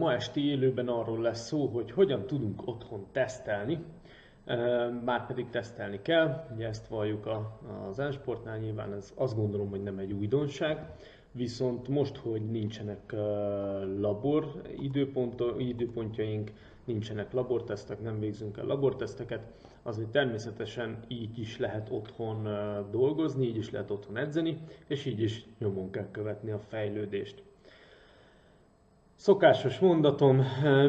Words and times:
Ma 0.00 0.12
esti 0.12 0.46
élőben 0.46 0.88
arról 0.88 1.20
lesz 1.20 1.46
szó, 1.46 1.66
hogy 1.66 1.90
hogyan 1.90 2.26
tudunk 2.26 2.66
otthon 2.66 3.06
tesztelni, 3.12 3.84
már 5.04 5.26
pedig 5.26 5.50
tesztelni 5.50 6.02
kell, 6.02 6.46
ugye 6.54 6.66
ezt 6.68 6.86
valljuk 6.86 7.28
az 7.88 7.98
e-sportnál, 7.98 8.58
nyilván 8.58 8.92
ez 8.92 9.12
azt 9.14 9.36
gondolom, 9.36 9.70
hogy 9.70 9.82
nem 9.82 9.98
egy 9.98 10.12
újdonság, 10.12 10.86
viszont 11.32 11.88
most, 11.88 12.16
hogy 12.16 12.50
nincsenek 12.50 13.12
labor 13.98 14.62
időpontjaink, 15.58 16.50
nincsenek 16.84 17.32
labortesztek, 17.32 18.02
nem 18.02 18.20
végzünk 18.20 18.56
el 18.56 18.64
laborteszteket, 18.66 19.42
azért 19.82 20.08
természetesen 20.08 20.98
így 21.08 21.38
is 21.38 21.58
lehet 21.58 21.90
otthon 21.90 22.48
dolgozni, 22.90 23.46
így 23.46 23.56
is 23.56 23.70
lehet 23.70 23.90
otthon 23.90 24.16
edzeni, 24.16 24.58
és 24.86 25.04
így 25.04 25.20
is 25.20 25.46
nyomon 25.58 25.90
kell 25.90 26.10
követni 26.10 26.50
a 26.50 26.58
fejlődést. 26.58 27.42
Szokásos 29.20 29.78
mondatom, 29.78 30.42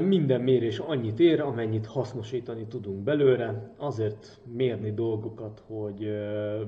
minden 0.08 0.42
mérés 0.42 0.80
annyit 0.80 1.20
ér, 1.20 1.42
amennyit 1.42 1.86
hasznosítani 1.86 2.66
tudunk 2.66 3.04
belőle, 3.04 3.74
azért 3.78 4.40
mérni 4.54 4.94
dolgokat, 4.94 5.64
hogy 5.68 6.00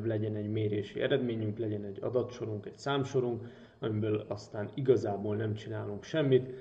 legyen 0.03 0.35
egy 0.35 0.51
mérési 0.51 1.01
eredményünk, 1.01 1.57
legyen 1.57 1.83
egy 1.83 1.97
adatsorunk, 2.01 2.65
egy 2.65 2.77
számsorunk, 2.77 3.41
amiből 3.79 4.25
aztán 4.27 4.69
igazából 4.73 5.35
nem 5.35 5.53
csinálunk 5.53 6.03
semmit, 6.03 6.53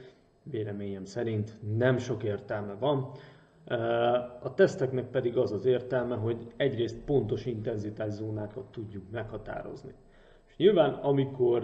véleményem 0.43 1.05
szerint 1.05 1.57
nem 1.77 1.99
sok 1.99 2.23
értelme 2.23 2.75
van. 2.75 3.11
A 4.43 4.55
teszteknek 4.55 5.11
pedig 5.11 5.37
az 5.37 5.53
az 5.53 5.65
értelme, 5.65 6.15
hogy 6.17 6.53
egyrészt 6.57 7.05
pontos 7.05 7.47
intenzitászónákat 7.47 8.65
tudjuk 8.71 9.11
meghatározni. 9.11 9.93
És 10.53 10.59
nyilván, 10.59 10.93
amikor 10.93 11.63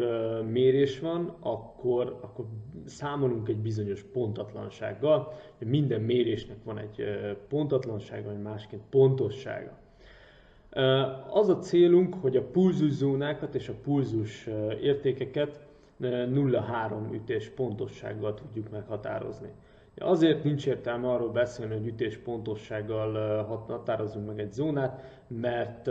mérés 0.50 1.00
van, 1.00 1.36
akkor, 1.40 2.18
akkor 2.20 2.44
számolunk 2.84 3.48
egy 3.48 3.56
bizonyos 3.56 4.02
pontatlansággal. 4.02 5.32
Minden 5.58 6.00
mérésnek 6.00 6.56
van 6.64 6.78
egy 6.78 7.04
pontatlansága, 7.48 8.28
vagy 8.28 8.42
másként 8.42 8.82
pontossága. 8.90 9.78
Az 11.30 11.48
a 11.48 11.58
célunk, 11.58 12.14
hogy 12.14 12.36
a 12.36 12.42
pulzuszónákat 12.42 13.54
és 13.54 13.68
a 13.68 13.74
pulzus 13.82 14.48
értékeket 14.82 15.60
0-3 16.00 17.12
ütés 17.12 17.48
pontossággal 17.48 18.34
tudjuk 18.34 18.70
meghatározni. 18.70 19.48
Azért 19.98 20.44
nincs 20.44 20.66
értelme 20.66 21.08
arról 21.08 21.30
beszélni, 21.30 21.74
hogy 21.74 21.86
ütés 21.86 22.16
pontossággal 22.16 23.42
határozunk 23.44 24.26
meg 24.26 24.40
egy 24.40 24.52
zónát, 24.52 25.22
mert 25.28 25.90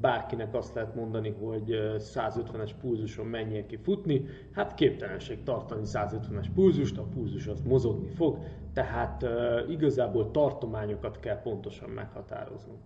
bárkinek 0.00 0.54
azt 0.54 0.74
lehet 0.74 0.94
mondani, 0.94 1.34
hogy 1.40 1.64
150-es 1.98 2.70
pulzuson 2.80 3.26
menjél 3.26 3.66
ki 3.66 3.76
futni, 3.76 4.24
hát 4.52 4.74
képtelenség 4.74 5.42
tartani 5.42 5.82
150-es 5.84 6.46
pulzust, 6.54 6.98
a 6.98 7.06
pulzus 7.14 7.46
az 7.46 7.60
mozogni 7.60 8.08
fog, 8.08 8.38
tehát 8.72 9.26
igazából 9.68 10.30
tartományokat 10.30 11.20
kell 11.20 11.40
pontosan 11.40 11.90
meghatároznunk. 11.90 12.80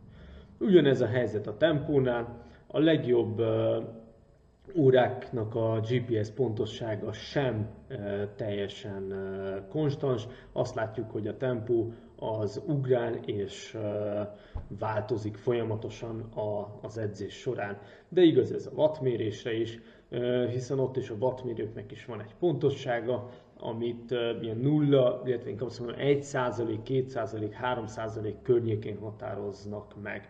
Ugyanez 0.60 1.00
a 1.00 1.06
helyzet 1.06 1.46
a 1.46 1.56
tempónál, 1.56 2.46
a 2.66 2.78
legjobb 2.78 3.42
óráknak 4.74 5.54
a 5.54 5.80
GPS 5.80 6.30
pontossága 6.30 7.12
sem 7.12 7.68
e, 7.88 8.28
teljesen 8.36 9.12
e, 9.12 9.66
konstans. 9.68 10.26
Azt 10.52 10.74
látjuk, 10.74 11.10
hogy 11.10 11.26
a 11.26 11.36
tempó 11.36 11.92
az 12.16 12.62
ugrál 12.66 13.14
és 13.14 13.74
e, 13.74 14.36
változik 14.78 15.36
folyamatosan 15.36 16.20
a, 16.20 16.78
az 16.82 16.98
edzés 16.98 17.34
során. 17.34 17.78
De 18.08 18.22
igaz 18.22 18.52
ez 18.52 18.66
a 18.66 18.70
wattmérésre 18.74 19.52
is, 19.52 19.78
hiszen 20.50 20.78
ott 20.78 20.96
is 20.96 21.10
a 21.10 21.14
wattmérőknek 21.14 21.90
is 21.92 22.04
van 22.04 22.20
egy 22.20 22.34
pontossága, 22.38 23.30
amit 23.60 24.10
ilyen 24.40 24.56
nulla, 24.56 25.22
illetve 25.24 25.50
inkább 25.50 25.68
azt 25.68 25.78
mondom 25.78 25.98
1 25.98 26.26
2 26.82 27.06
3% 27.14 28.34
környékén 28.42 28.98
határoznak 28.98 30.02
meg. 30.02 30.28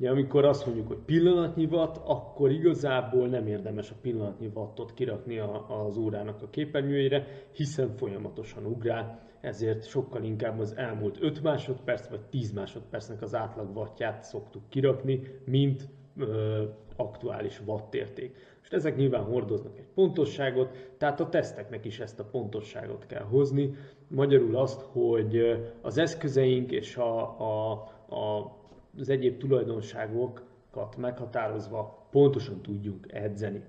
Ugye, 0.00 0.10
amikor 0.10 0.44
azt 0.44 0.66
mondjuk, 0.66 0.86
hogy 0.86 0.98
pillanatnyi 1.04 1.64
watt, 1.64 1.96
akkor 2.04 2.50
igazából 2.50 3.28
nem 3.28 3.46
érdemes 3.46 3.90
a 3.90 3.94
pillanatnyi 4.00 4.50
wattot 4.54 4.94
kirakni 4.94 5.38
a, 5.38 5.84
az 5.86 5.96
órának 5.96 6.42
a 6.42 6.50
képernyőjére, 6.50 7.26
hiszen 7.52 7.96
folyamatosan 7.96 8.64
ugrál, 8.66 9.28
ezért 9.40 9.88
sokkal 9.88 10.22
inkább 10.22 10.58
az 10.58 10.76
elmúlt 10.76 11.22
5 11.22 11.42
másodperc 11.42 12.08
vagy 12.08 12.20
10 12.20 12.52
másodpercnek 12.52 13.22
az 13.22 13.34
átlag 13.34 13.76
wattját 13.76 14.22
szoktuk 14.22 14.62
kirakni, 14.68 15.22
mint 15.44 15.88
ö, 16.16 16.64
aktuális 16.96 17.60
watt 17.66 17.94
érték. 17.94 18.36
És 18.62 18.68
ezek 18.68 18.96
nyilván 18.96 19.24
hordoznak 19.24 19.78
egy 19.78 19.88
pontosságot, 19.94 20.94
tehát 20.98 21.20
a 21.20 21.28
teszteknek 21.28 21.84
is 21.84 22.00
ezt 22.00 22.20
a 22.20 22.24
pontosságot 22.24 23.06
kell 23.06 23.24
hozni. 23.24 23.74
Magyarul 24.08 24.56
azt, 24.56 24.80
hogy 24.80 25.36
az 25.82 25.98
eszközeink 25.98 26.72
és 26.72 26.96
a, 26.96 27.38
a, 27.38 27.72
a 28.16 28.58
az 28.98 29.08
egyéb 29.08 29.38
tulajdonságokat 29.38 30.96
meghatározva 30.96 32.06
pontosan 32.10 32.62
tudjunk 32.62 33.12
edzeni. 33.12 33.62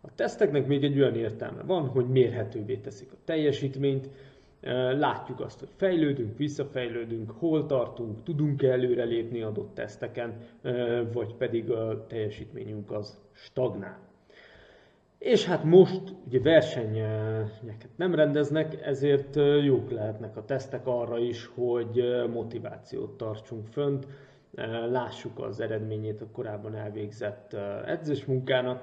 A 0.00 0.14
teszteknek 0.14 0.66
még 0.66 0.84
egy 0.84 1.00
olyan 1.00 1.14
értelme 1.14 1.62
van, 1.62 1.86
hogy 1.86 2.08
mérhetővé 2.08 2.76
teszik 2.76 3.12
a 3.12 3.16
teljesítményt, 3.24 4.08
látjuk 4.98 5.40
azt, 5.40 5.58
hogy 5.58 5.68
fejlődünk, 5.76 6.36
visszafejlődünk, 6.36 7.30
hol 7.30 7.66
tartunk, 7.66 8.22
tudunk-e 8.22 8.70
előrelépni 8.70 9.42
adott 9.42 9.74
teszteken, 9.74 10.36
vagy 11.12 11.34
pedig 11.34 11.70
a 11.70 12.06
teljesítményünk 12.06 12.90
az 12.90 13.20
stagnál. 13.32 13.98
És 15.18 15.44
hát 15.44 15.64
most 15.64 16.02
ugye 16.26 16.40
versenyeket 16.40 17.90
nem 17.96 18.14
rendeznek, 18.14 18.86
ezért 18.86 19.36
jók 19.62 19.90
lehetnek 19.90 20.36
a 20.36 20.44
tesztek 20.44 20.86
arra 20.86 21.18
is, 21.18 21.50
hogy 21.54 22.04
motivációt 22.32 23.16
tartsunk 23.16 23.66
fönt, 23.66 24.06
lássuk 24.90 25.38
az 25.38 25.60
eredményét 25.60 26.20
a 26.20 26.30
korábban 26.32 26.74
elvégzett 26.74 27.52
edzésmunkának, 27.86 28.82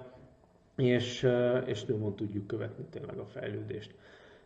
és, 0.76 1.30
és 1.66 1.86
nyomon 1.86 2.16
tudjuk 2.16 2.48
követni 2.48 2.86
tényleg 2.90 3.18
a 3.18 3.26
fejlődést. 3.26 3.96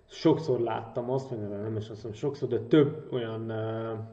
Sokszor 0.06 0.59
láttam 0.59 1.12
azt, 1.12 1.30
vagy 1.30 1.40
nem 1.40 1.76
is 1.78 1.90
azt 1.90 2.04
mondom 2.04 2.20
sokszor, 2.22 2.50
de 2.50 2.59
több 2.59 3.08
olyan 3.12 3.54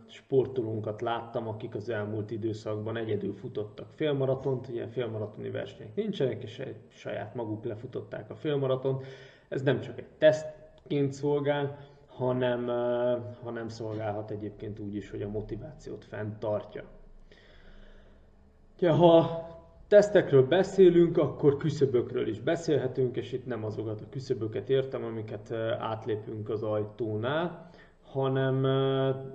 sportolónkat 0.07 1.01
láttam, 1.01 1.49
akik 1.49 1.75
az 1.75 1.89
elmúlt 1.89 2.31
időszakban 2.31 2.97
egyedül 2.97 3.33
futottak 3.33 3.93
félmaratont, 3.93 4.69
ilyen 4.69 4.89
félmaratoni 4.89 5.51
versenyek 5.51 5.95
nincsenek, 5.95 6.43
és 6.43 6.59
egy 6.59 6.77
saját 6.89 7.35
maguk 7.35 7.65
lefutották 7.65 8.31
a 8.31 8.35
félmaratont. 8.35 9.05
Ez 9.49 9.63
nem 9.63 9.81
csak 9.81 9.99
egy 9.99 10.09
tesztként 10.19 11.13
szolgál, 11.13 11.79
hanem, 12.07 12.67
hanem 13.43 13.69
szolgálhat 13.69 14.31
egyébként 14.31 14.79
úgy 14.79 14.95
is, 14.95 15.11
hogy 15.11 15.23
a 15.23 15.29
motivációt 15.29 16.05
fenntartja. 16.05 16.85
Ha 18.87 19.47
tesztekről 19.89 20.47
beszélünk, 20.47 21.19
akkor 21.19 21.57
küszöbökről 21.57 22.29
is 22.29 22.41
beszélhetünk, 22.41 23.17
és 23.17 23.33
itt 23.33 23.47
nem 23.47 23.65
azokat 23.65 24.01
a 24.01 24.09
küszöböket 24.11 24.71
értem, 24.71 25.05
amiket 25.05 25.53
átlépünk 25.79 26.49
az 26.49 26.63
ajtónál, 26.63 27.71
hanem 28.03 28.65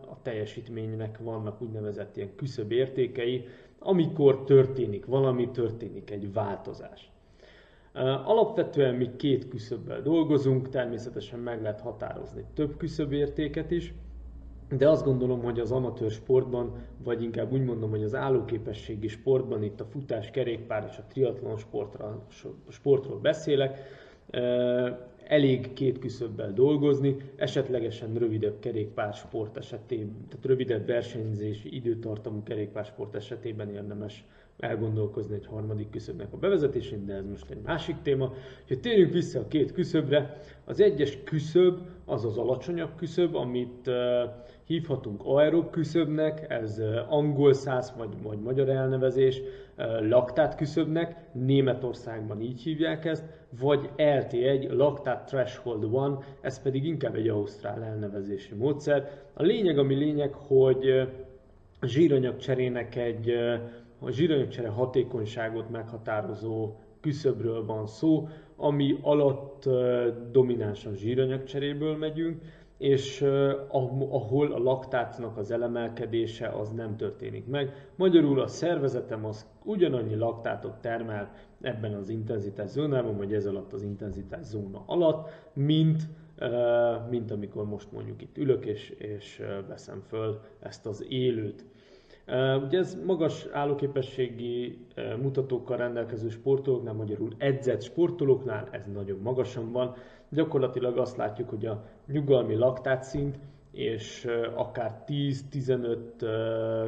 a 0.10 0.22
teljesítménynek 0.22 1.18
vannak 1.18 1.62
úgynevezett 1.62 2.18
ilyen 2.18 2.36
küszöb 2.36 2.72
értékei, 2.72 3.46
amikor 3.80 4.44
történik 4.44 5.06
valami, 5.06 5.50
történik 5.52 6.12
egy 6.12 6.34
változás. 6.34 7.12
Alapvetően 8.26 8.96
mi 8.96 9.16
két 9.16 9.48
küszöbbel 9.48 10.02
dolgozunk, 10.02 10.70
természetesen 10.70 11.40
meg 11.40 11.62
lehet 11.62 11.82
határozni 11.82 12.44
több 12.54 12.78
küszöbértéket 12.78 13.72
is, 13.72 13.94
de 14.70 14.90
azt 14.90 15.06
gondolom, 15.06 15.42
hogy 15.42 15.60
az 15.60 15.72
amatőr 15.72 16.12
sportban, 16.12 16.74
vagy 17.04 17.24
inkább 17.24 17.52
úgy 17.52 17.64
mondom, 17.64 17.90
hogy 17.90 18.04
az 18.04 18.16
állóképességi 18.16 19.08
sportban, 19.08 19.64
itt 19.64 19.80
a 19.80 19.86
futás, 19.86 20.32
kerékpár 20.32 20.88
és 20.92 20.98
a 20.98 21.06
triatlon 21.08 21.58
sportra, 21.58 22.28
sportról 22.70 23.20
beszélek, 23.20 23.80
elég 25.28 25.74
két 25.74 26.00
küszöbbel 26.00 26.54
dolgozni, 26.54 27.16
esetlegesen 27.36 28.14
rövidebb 28.14 28.60
kerékpársport 28.60 29.58
esetében, 29.58 30.26
tehát 30.30 30.46
rövidebb 30.46 30.86
versenyzési 30.86 31.76
időtartamú 31.76 32.44
kerékpársport 32.44 33.16
esetében 33.16 33.70
érdemes 33.70 34.26
elgondolkozni 34.60 35.36
egy 35.36 35.46
harmadik 35.46 35.90
küszöbnek 35.90 36.34
a 36.34 36.38
bevezetésén, 36.38 37.06
de 37.06 37.14
ez 37.14 37.26
most 37.26 37.50
egy 37.50 37.62
másik 37.66 37.96
téma. 38.02 38.34
Ha 38.68 38.76
térjünk 38.82 39.14
vissza 39.14 39.40
a 39.40 39.48
két 39.48 39.72
küszöbre, 39.72 40.42
az 40.66 40.80
egyes 40.80 41.24
küszöb 41.24 41.80
az 42.06 42.26
az 42.26 42.38
alacsonyabb 42.38 42.96
küszöb, 42.96 43.36
amit 43.36 43.90
hívhatunk 44.64 45.22
aerob 45.26 45.70
küszöbnek, 45.70 46.46
ez 46.50 46.82
angol 47.10 47.54
száz 47.54 47.94
vagy, 47.98 48.22
vagy 48.22 48.40
magyar 48.40 48.70
elnevezés, 48.70 49.42
laktát 50.02 50.56
küszöbnek, 50.56 51.34
Németországban 51.34 52.42
így 52.42 52.62
hívják 52.62 53.06
ezt, 53.06 53.24
vagy 53.60 53.90
LT1, 53.98 54.76
laktát 54.76 55.26
threshold 55.28 55.84
one, 55.84 56.18
ez 56.42 56.62
pedig 56.62 56.86
inkább 56.86 57.16
egy 57.16 57.28
ausztrál 57.28 57.84
elnevezési 57.84 58.56
módszer. 58.56 59.10
A 59.34 59.44
lényeg, 59.44 59.78
ami 59.78 59.96
lényeg, 59.96 60.34
hogy 60.34 61.10
zsíranyagcserének 61.82 62.96
egy 62.96 63.34
a 64.04 64.12
zsíranyagcsere 64.12 64.68
hatékonyságot 64.68 65.70
meghatározó 65.70 66.76
küszöbről 67.02 67.66
van 67.66 67.88
szó, 67.88 68.28
ami 68.56 68.98
alatt 69.02 69.70
dominánsan 70.32 70.96
zsíranyagcseréből 70.96 71.98
megyünk, 71.98 72.42
és 72.78 73.22
ahol 74.10 74.52
a 74.52 74.58
laktátnak 74.58 75.38
az 75.38 75.52
elemelkedése 75.52 76.48
az 76.48 76.70
nem 76.70 76.96
történik 76.98 77.48
meg. 77.48 77.90
Magyarul 77.96 78.40
a 78.40 78.48
szervezetem 78.48 79.26
az 79.26 79.46
ugyanannyi 79.64 80.16
laktátot 80.16 80.82
termel 80.82 81.32
ebben 81.62 81.94
az 81.94 82.10
intenzitás 82.10 82.70
zónában, 82.70 83.18
vagy 83.18 83.34
ez 83.34 83.46
alatt 83.46 83.74
az 83.74 83.82
intenzitás 83.82 84.46
zóna 84.46 84.84
alatt, 84.86 85.30
mint, 85.54 86.02
mint 87.10 87.32
amikor 87.32 87.66
most 87.66 87.92
mondjuk 87.92 88.22
itt 88.22 88.38
ülök 88.38 88.66
és, 88.66 88.90
és 88.90 89.42
veszem 89.68 90.02
föl 90.08 90.40
ezt 90.60 90.86
az 90.86 91.06
élőt. 91.10 91.66
Ugye 92.64 92.78
ez 92.78 92.98
magas 93.06 93.48
állóképességi 93.52 94.78
mutatókkal 95.22 95.78
rendelkező 95.78 96.30
sportolóknál, 96.30 96.94
magyarul 96.94 97.34
edzett 97.38 97.82
sportolóknál 97.82 98.68
ez 98.72 98.86
nagyon 98.94 99.20
magasan 99.20 99.72
van. 99.72 99.96
Gyakorlatilag 100.30 100.98
azt 100.98 101.18
látjuk, 101.18 101.50
hogy 101.50 101.66
a 101.66 101.84
nyugalmi 102.08 102.56
laktátszint 102.56 103.40
és 103.72 104.28
akár 104.56 105.04
10-15 105.08 105.98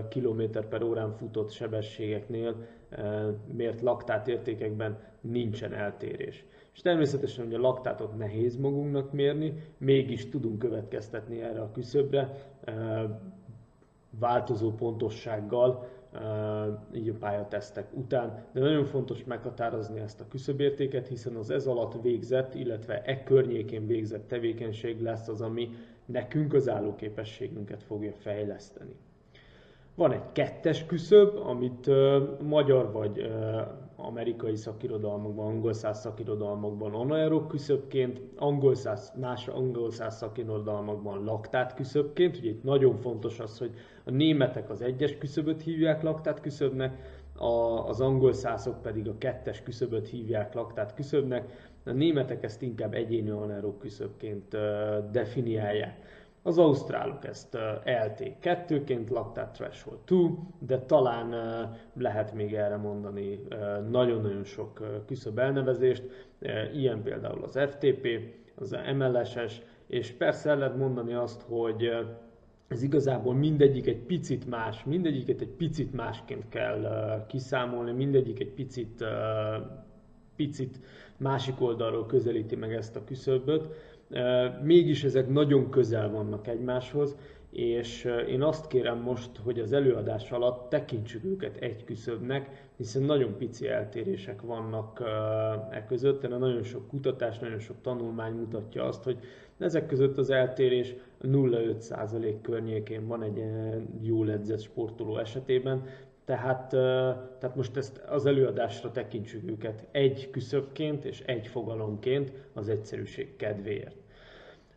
km 0.09 0.59
per 0.69 0.83
órán 0.83 1.11
futott 1.11 1.51
sebességeknél 1.51 2.55
mért 3.53 3.81
laktát 3.81 4.27
értékekben 4.27 4.99
nincsen 5.21 5.73
eltérés. 5.73 6.45
És 6.73 6.81
természetesen, 6.81 7.45
hogy 7.45 7.53
a 7.53 7.59
laktátot 7.59 8.17
nehéz 8.17 8.55
magunknak 8.57 9.11
mérni, 9.11 9.53
mégis 9.77 10.29
tudunk 10.29 10.59
következtetni 10.59 11.41
erre 11.41 11.61
a 11.61 11.71
küszöbre, 11.71 12.35
változó 14.19 14.71
pontossággal, 14.71 15.87
így 16.93 17.09
a 17.09 17.13
pályatesztek 17.19 17.87
után, 17.93 18.43
de 18.51 18.59
nagyon 18.59 18.85
fontos 18.85 19.23
meghatározni 19.23 19.99
ezt 19.99 20.21
a 20.21 20.27
küszöbértéket, 20.27 21.07
hiszen 21.07 21.35
az 21.35 21.49
ez 21.49 21.67
alatt 21.67 22.01
végzett, 22.01 22.53
illetve 22.53 23.01
e 23.01 23.23
környékén 23.23 23.87
végzett 23.87 24.27
tevékenység 24.27 25.01
lesz 25.01 25.27
az, 25.27 25.41
ami 25.41 25.69
nekünk 26.05 26.53
az 26.53 26.69
állóképességünket 26.69 27.83
fogja 27.83 28.11
fejleszteni. 28.11 28.95
Van 29.95 30.11
egy 30.11 30.31
kettes 30.31 30.85
küszöb, 30.85 31.37
amit 31.37 31.89
magyar 32.41 32.91
vagy 32.91 33.31
amerikai 33.95 34.55
szakirodalmakban, 34.55 35.47
angol 35.47 35.73
száz 35.73 35.99
szakirodalmakban 35.99 36.93
anaerob 36.93 37.47
küszöbként, 37.47 38.21
angol 38.35 38.75
száz, 38.75 39.13
más 39.19 39.47
angol 39.47 39.91
száz 39.91 40.17
szakirodalmakban 40.17 41.23
laktát 41.23 41.73
küszöbként. 41.73 42.37
Ugye 42.37 42.49
itt 42.49 42.63
nagyon 42.63 42.97
fontos 42.97 43.39
az, 43.39 43.57
hogy 43.57 43.71
a 44.03 44.11
németek 44.11 44.69
az 44.69 44.81
egyes 44.81 45.17
küszöböt 45.17 45.61
hívják 45.61 46.01
laktát 46.01 46.41
küszöbnek, 46.41 47.23
a, 47.37 47.87
az 47.87 48.01
angol 48.01 48.33
szászok 48.33 48.81
pedig 48.81 49.07
a 49.07 49.17
kettes 49.17 49.63
küszöböt 49.63 50.07
hívják 50.07 50.53
laktát 50.53 50.93
küszöbnek. 50.93 51.69
A 51.85 51.91
németek 51.91 52.43
ezt 52.43 52.61
inkább 52.61 52.93
egyéni 52.93 53.29
anaerob 53.29 53.79
küszöbként 53.79 54.57
definiálják. 55.11 55.99
Az 56.47 56.57
ausztrálok 56.57 57.25
ezt 57.25 57.57
LT2-ként, 57.85 59.09
Lactate 59.09 59.51
Threshold 59.53 59.97
2, 60.05 60.29
de 60.59 60.79
talán 60.79 61.29
lehet 61.97 62.33
még 62.33 62.53
erre 62.53 62.77
mondani 62.77 63.39
nagyon-nagyon 63.89 64.43
sok 64.43 65.01
küszöbb 65.05 65.37
elnevezést, 65.37 66.03
ilyen 66.73 67.03
például 67.03 67.43
az 67.43 67.59
FTP, 67.69 68.07
az 68.55 68.75
MLSS, 68.97 69.61
és 69.87 70.11
persze 70.11 70.49
el 70.49 70.57
lehet 70.57 70.77
mondani 70.77 71.13
azt, 71.13 71.41
hogy 71.41 71.89
ez 72.67 72.83
igazából 72.83 73.33
mindegyik 73.33 73.87
egy 73.87 74.01
picit 74.01 74.49
más, 74.49 74.83
mindegyiket 74.83 75.41
egy 75.41 75.55
picit 75.57 75.93
másként 75.93 76.49
kell 76.49 77.25
kiszámolni, 77.27 77.91
mindegyik 77.91 78.39
egy 78.39 78.51
picit, 78.51 79.03
picit 80.35 80.79
másik 81.17 81.61
oldalról 81.61 82.05
közelíti 82.05 82.55
meg 82.55 82.73
ezt 82.73 82.95
a 82.95 83.03
küszöböt 83.03 83.94
mégis 84.63 85.03
ezek 85.03 85.29
nagyon 85.29 85.69
közel 85.69 86.09
vannak 86.11 86.47
egymáshoz, 86.47 87.15
és 87.51 88.11
én 88.27 88.41
azt 88.41 88.67
kérem 88.67 88.97
most, 88.99 89.29
hogy 89.43 89.59
az 89.59 89.73
előadás 89.73 90.31
alatt 90.31 90.69
tekintsük 90.69 91.25
őket 91.25 91.57
egy 91.57 91.83
küszöbnek, 91.83 92.67
hiszen 92.77 93.01
nagyon 93.01 93.37
pici 93.37 93.67
eltérések 93.67 94.41
vannak 94.41 95.01
e 95.71 95.85
között, 95.87 96.21
de 96.21 96.37
nagyon 96.37 96.63
sok 96.63 96.87
kutatás, 96.87 97.39
nagyon 97.39 97.59
sok 97.59 97.75
tanulmány 97.81 98.33
mutatja 98.33 98.83
azt, 98.83 99.03
hogy 99.03 99.17
ezek 99.57 99.85
között 99.85 100.17
az 100.17 100.29
eltérés 100.29 100.95
0,5% 101.21 102.35
környékén 102.41 103.07
van 103.07 103.23
egy 103.23 103.43
jól 104.01 104.31
edzett 104.31 104.61
sportoló 104.61 105.17
esetében, 105.17 105.83
tehát, 106.25 106.69
tehát 107.39 107.55
most 107.55 107.77
ezt 107.77 107.97
az 107.97 108.25
előadásra 108.25 108.91
tekintsük 108.91 109.49
őket 109.49 109.87
egy 109.91 110.29
küszöbként 110.31 111.05
és 111.05 111.21
egy 111.25 111.47
fogalomként 111.47 112.31
az 112.53 112.69
egyszerűség 112.69 113.35
kedvéért. 113.35 113.95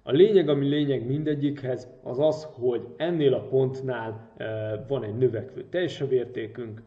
A 0.02 0.12
lényeg, 0.12 0.48
ami 0.48 0.68
lényeg 0.68 1.06
mindegyikhez, 1.06 1.88
az 2.02 2.18
az, 2.18 2.48
hogy 2.52 2.86
ennél 2.96 3.34
a 3.34 3.40
pontnál 3.40 4.30
van 4.88 5.04
egy 5.04 5.16
növekvő 5.16 5.64
teljesebb 5.70 6.12
értékünk, 6.12 6.82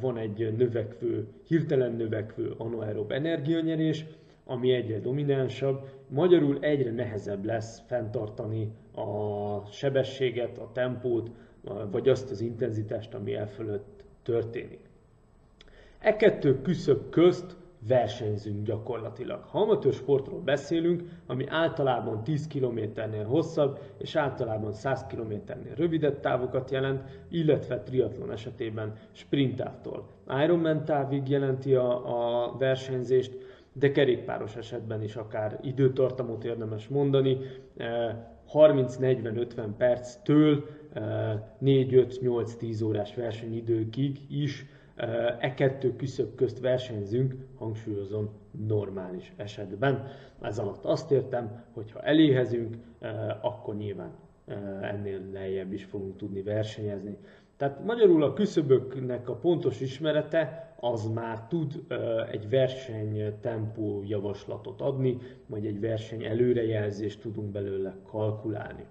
van 0.00 0.16
egy 0.16 0.54
növekvő, 0.56 1.28
hirtelen 1.46 1.92
növekvő 1.92 2.54
anaerob 2.56 3.12
energianyerés, 3.12 4.04
ami 4.44 4.72
egyre 4.72 4.98
dominánsabb, 4.98 5.88
magyarul 6.08 6.58
egyre 6.60 6.90
nehezebb 6.90 7.44
lesz 7.44 7.82
fenntartani 7.86 8.70
a 8.94 9.70
sebességet, 9.70 10.58
a 10.58 10.70
tempót, 10.72 11.30
vagy 11.90 12.08
azt 12.08 12.30
az 12.30 12.40
intenzitást, 12.40 13.14
ami 13.14 13.34
el 13.34 13.48
fölött 13.48 14.04
történik. 14.22 14.80
E 15.98 16.16
kettő 16.16 16.60
küszöb 16.62 17.10
közt 17.10 17.56
versenyzünk 17.86 18.66
gyakorlatilag. 18.66 19.42
Ha 19.42 19.60
amatőr 19.60 19.92
sportról 19.92 20.40
beszélünk, 20.40 21.02
ami 21.26 21.44
általában 21.48 22.24
10 22.24 22.46
kilométernél 22.46 23.24
hosszabb, 23.24 23.78
és 23.98 24.16
általában 24.16 24.72
100 24.72 25.06
kilométernél 25.06 25.74
rövidebb 25.74 26.20
távokat 26.20 26.70
jelent, 26.70 27.02
illetve 27.28 27.82
triatlon 27.82 28.30
esetében 28.32 28.92
sprintávtól 29.12 30.08
Ironman 30.42 30.84
távig 30.84 31.28
jelenti 31.28 31.74
a, 31.74 32.46
a 32.46 32.56
versenyzést, 32.56 33.36
de 33.72 33.90
kerékpáros 33.90 34.56
esetben 34.56 35.02
is 35.02 35.16
akár 35.16 35.58
időtartamot 35.62 36.44
érdemes 36.44 36.88
mondani, 36.88 37.38
30-40-50 38.52 39.68
perctől 39.76 40.64
4-5-8-10 41.64 42.84
órás 42.84 43.14
versenyidőkig 43.14 44.18
is 44.28 44.66
e 45.40 45.54
kettő 45.54 45.96
küszöb 45.96 46.34
közt 46.34 46.60
versenyzünk, 46.60 47.34
hangsúlyozom, 47.58 48.30
normális 48.66 49.32
esetben. 49.36 50.06
Ez 50.40 50.58
alatt 50.58 50.84
azt 50.84 51.10
értem, 51.10 51.64
hogy 51.72 51.90
ha 51.90 52.00
eléhezünk, 52.00 52.76
akkor 53.40 53.76
nyilván 53.76 54.12
ennél 54.82 55.20
lejjebb 55.32 55.72
is 55.72 55.84
fogunk 55.84 56.16
tudni 56.16 56.42
versenyezni. 56.42 57.16
Tehát 57.58 57.84
magyarul 57.84 58.22
a 58.22 58.32
küszöböknek 58.32 59.28
a 59.28 59.34
pontos 59.34 59.80
ismerete 59.80 60.74
az 60.80 61.06
már 61.14 61.46
tud 61.48 61.84
egy 62.30 62.48
verseny 62.48 63.40
tempó 63.40 64.02
javaslatot 64.06 64.80
adni, 64.80 65.18
vagy 65.46 65.66
egy 65.66 65.80
verseny 65.80 66.24
előrejelzést 66.24 67.20
tudunk 67.20 67.50
belőle 67.50 67.96
kalkulálni. 68.10 68.84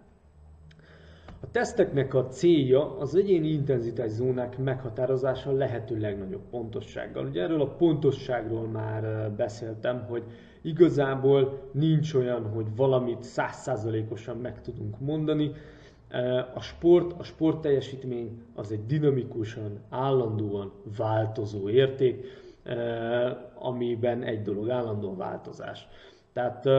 A 1.40 1.52
teszteknek 1.52 2.14
a 2.14 2.28
célja 2.28 2.98
az 2.98 3.16
egyéni 3.16 3.48
intenzitás 3.48 4.10
zónák 4.10 4.58
meghatározása 4.58 5.52
lehető 5.52 6.00
legnagyobb 6.00 6.50
pontossággal. 6.50 7.26
Ugye 7.26 7.42
erről 7.42 7.62
a 7.62 7.76
pontosságról 7.76 8.68
már 8.68 9.32
beszéltem, 9.32 10.06
hogy 10.10 10.24
igazából 10.62 11.70
nincs 11.72 12.14
olyan, 12.14 12.44
hogy 12.50 12.66
valamit 12.76 13.24
százszázalékosan 13.24 14.38
meg 14.38 14.62
tudunk 14.62 15.00
mondani. 15.00 15.52
A 16.54 16.62
sport, 16.62 17.20
a 17.20 17.24
sportteljesítmény 17.24 18.42
az 18.56 18.72
egy 18.72 18.86
dinamikusan, 18.86 19.80
állandóan 19.90 20.72
változó 20.98 21.70
érték, 21.70 22.26
amiben 23.56 24.24
egy 24.24 24.42
dolog 24.42 24.70
állandóan 24.70 25.18
változás. 25.18 25.88
Tehát 26.34 26.70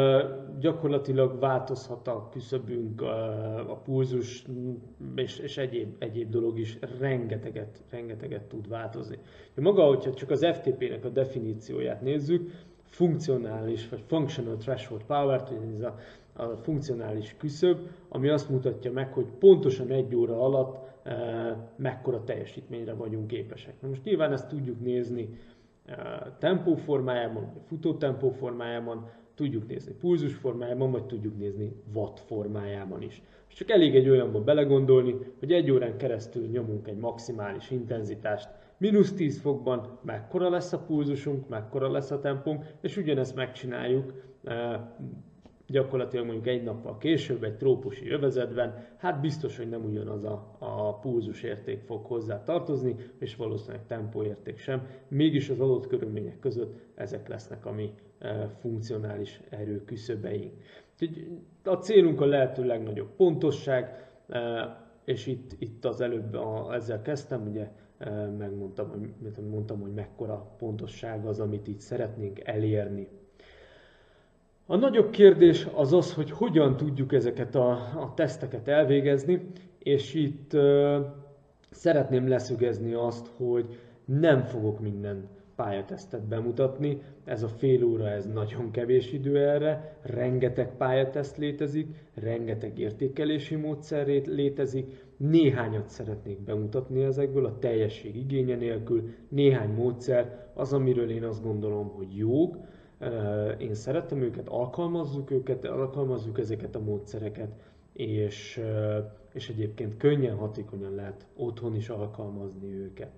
gyakorlatilag 0.60 1.38
változhat 1.38 2.08
a 2.08 2.28
küszöbünk, 2.32 3.02
a 3.68 3.80
pulzus 3.84 4.44
és, 5.14 5.38
és 5.38 5.56
egyéb, 5.56 5.94
egyéb 5.98 6.30
dolog 6.30 6.58
is 6.58 6.78
rengeteget, 7.00 7.82
rengeteget 7.90 8.42
tud 8.42 8.68
változni. 8.68 9.18
Maga, 9.54 9.84
hogyha 9.84 10.14
csak 10.14 10.30
az 10.30 10.46
FTP-nek 10.52 11.04
a 11.04 11.08
definícióját 11.08 12.00
nézzük, 12.00 12.50
funkcionális 12.84 13.88
vagy 13.88 14.02
functional 14.06 14.56
threshold 14.56 15.04
power, 15.04 15.48
ez 15.74 15.80
a 15.80 15.98
funkcionális 16.62 17.34
küszöb, 17.38 17.78
ami 18.08 18.28
azt 18.28 18.50
mutatja 18.50 18.92
meg, 18.92 19.12
hogy 19.12 19.26
pontosan 19.38 19.90
egy 19.90 20.14
óra 20.14 20.40
alatt 20.40 20.78
e, 21.02 21.70
mekkora 21.76 22.24
teljesítményre 22.24 22.92
vagyunk 22.92 23.26
képesek. 23.26 23.74
Na 23.80 23.88
most 23.88 24.04
nyilván 24.04 24.32
ezt 24.32 24.48
tudjuk 24.48 24.80
nézni 24.80 25.28
e, 25.86 26.36
tempó 26.38 26.74
formájában, 26.74 27.50
vagy 27.52 27.62
futótempó 27.66 28.30
formájában, 28.30 29.10
tudjuk 29.34 29.68
nézni 29.68 29.92
pulzus 29.92 30.34
formájában, 30.34 30.90
vagy 30.90 31.04
tudjuk 31.06 31.38
nézni 31.38 31.72
watt 31.94 32.20
formájában 32.20 33.02
is. 33.02 33.22
És 33.48 33.54
csak 33.54 33.70
elég 33.70 33.96
egy 33.96 34.08
olyanba 34.08 34.40
belegondolni, 34.40 35.14
hogy 35.38 35.52
egy 35.52 35.70
órán 35.70 35.96
keresztül 35.96 36.46
nyomunk 36.46 36.88
egy 36.88 36.96
maximális 36.96 37.70
intenzitást, 37.70 38.48
mínusz 38.78 39.12
10 39.12 39.40
fokban 39.40 39.98
mekkora 40.02 40.48
lesz 40.48 40.72
a 40.72 40.78
pulzusunk, 40.78 41.48
mekkora 41.48 41.90
lesz 41.90 42.10
a 42.10 42.20
tempónk, 42.20 42.64
és 42.80 42.96
ugyanezt 42.96 43.34
megcsináljuk 43.34 44.12
gyakorlatilag 45.68 46.24
mondjuk 46.24 46.46
egy 46.46 46.62
nappal 46.62 46.98
később 46.98 47.42
egy 47.44 47.56
trópusi 47.56 48.10
övezetben, 48.10 48.86
hát 48.96 49.20
biztos, 49.20 49.56
hogy 49.56 49.68
nem 49.68 49.84
ugyanaz 49.84 50.24
a, 50.24 50.56
a 50.58 50.94
pulzus 50.98 51.42
érték 51.42 51.80
fog 51.80 52.04
hozzá 52.04 52.42
tartozni, 52.42 52.94
és 53.18 53.36
valószínűleg 53.36 53.86
tempóérték 53.86 54.58
sem. 54.58 54.86
Mégis 55.08 55.48
az 55.48 55.60
adott 55.60 55.86
körülmények 55.86 56.38
között 56.38 56.78
ezek 56.94 57.28
lesznek 57.28 57.66
a 57.66 57.72
mi 57.72 57.92
e, 58.18 58.48
funkcionális 58.60 59.40
erő 59.48 59.84
küszöbeink. 59.84 60.52
A 61.64 61.74
célunk 61.74 62.20
a 62.20 62.26
lehető 62.26 62.64
legnagyobb 62.64 63.10
pontosság, 63.16 64.08
e, 64.28 64.86
és 65.04 65.26
itt, 65.26 65.56
itt 65.58 65.84
az 65.84 66.00
előbb 66.00 66.34
a, 66.34 66.74
ezzel 66.74 67.02
kezdtem, 67.02 67.46
ugye 67.46 67.70
e, 67.98 68.26
megmondtam, 68.26 68.88
hogy, 68.88 69.10
mondtam, 69.50 69.80
hogy 69.80 69.94
mekkora 69.94 70.54
pontosság 70.58 71.26
az, 71.26 71.40
amit 71.40 71.66
itt 71.66 71.80
szeretnénk 71.80 72.40
elérni. 72.44 73.08
A 74.70 74.76
nagyobb 74.76 75.10
kérdés 75.10 75.66
az 75.74 75.92
az, 75.92 76.14
hogy 76.14 76.30
hogyan 76.30 76.76
tudjuk 76.76 77.12
ezeket 77.12 77.54
a, 77.54 77.70
a 77.72 78.12
teszteket 78.14 78.68
elvégezni, 78.68 79.40
és 79.78 80.14
itt 80.14 80.52
uh, 80.52 80.96
szeretném 81.70 82.28
leszögezni 82.28 82.92
azt, 82.92 83.30
hogy 83.36 83.78
nem 84.04 84.42
fogok 84.42 84.80
minden 84.80 85.28
pályatesztet 85.56 86.22
bemutatni. 86.22 87.02
Ez 87.24 87.42
a 87.42 87.48
fél 87.48 87.84
óra, 87.84 88.08
ez 88.08 88.26
nagyon 88.26 88.70
kevés 88.70 89.12
idő 89.12 89.38
erre, 89.48 89.96
rengeteg 90.02 90.76
pályateszt 90.76 91.36
létezik, 91.36 91.88
rengeteg 92.14 92.78
értékelési 92.78 93.54
módszer 93.54 94.06
létezik, 94.26 95.04
néhányat 95.16 95.88
szeretnék 95.88 96.40
bemutatni 96.40 97.02
ezekből 97.02 97.44
a 97.44 97.58
teljesség 97.58 98.16
igénye 98.16 98.56
nélkül, 98.56 99.02
néhány 99.28 99.70
módszer 99.70 100.46
az, 100.54 100.72
amiről 100.72 101.10
én 101.10 101.24
azt 101.24 101.42
gondolom, 101.42 101.88
hogy 101.88 102.16
jók, 102.16 102.56
én 103.58 103.74
szeretem 103.74 104.22
őket, 104.22 104.48
alkalmazzuk 104.48 105.30
őket, 105.30 105.64
alkalmazzuk 105.64 106.38
ezeket 106.38 106.74
a 106.74 106.80
módszereket, 106.80 107.50
és, 107.92 108.60
és 109.32 109.48
egyébként 109.48 109.96
könnyen, 109.96 110.36
hatékonyan 110.36 110.94
lehet 110.94 111.26
otthon 111.36 111.74
is 111.74 111.88
alkalmazni 111.88 112.74
őket. 112.74 113.10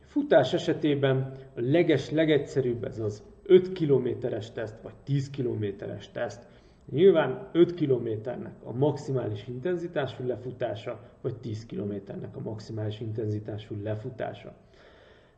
A 0.00 0.06
futás 0.06 0.52
esetében 0.52 1.32
a 1.56 1.60
leges, 1.60 2.10
legegyszerűbb 2.10 2.84
ez 2.84 2.98
az 2.98 3.22
5 3.42 3.72
kilométeres 3.72 4.52
teszt, 4.52 4.82
vagy 4.82 4.94
10 5.04 5.30
kilométeres 5.30 6.10
teszt. 6.10 6.46
Nyilván 6.90 7.48
5 7.52 7.74
kilométernek 7.74 8.54
a 8.64 8.72
maximális 8.72 9.48
intenzitású 9.48 10.26
lefutása, 10.26 11.00
vagy 11.20 11.36
10 11.36 11.66
kilométernek 11.66 12.36
a 12.36 12.40
maximális 12.40 13.00
intenzitású 13.00 13.82
lefutása. 13.82 14.54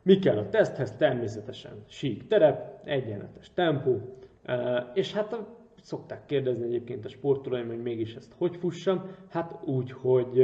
Mi 0.03 0.19
kell 0.19 0.37
a 0.37 0.49
teszthez? 0.49 0.91
Természetesen 0.91 1.83
sík 1.87 2.27
terep, 2.27 2.87
egyenletes 2.87 3.53
tempó, 3.53 4.17
és 4.93 5.13
hát 5.13 5.33
a, 5.33 5.47
szokták 5.81 6.25
kérdezni 6.25 6.65
egyébként 6.65 7.05
a 7.05 7.09
sportolóim, 7.09 7.67
hogy 7.67 7.81
mégis 7.81 8.15
ezt 8.15 8.33
hogy 8.37 8.55
fussam? 8.55 9.05
Hát 9.29 9.59
úgy, 9.65 9.91
hogy 9.91 10.43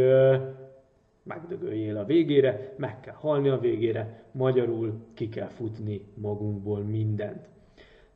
megdögöljél 1.23 1.97
a 1.97 2.05
végére, 2.05 2.73
meg 2.77 2.99
kell 2.99 3.13
halni 3.13 3.49
a 3.49 3.59
végére, 3.59 4.23
magyarul 4.31 4.93
ki 5.13 5.29
kell 5.29 5.47
futni 5.47 6.01
magunkból 6.13 6.79
mindent. 6.79 7.49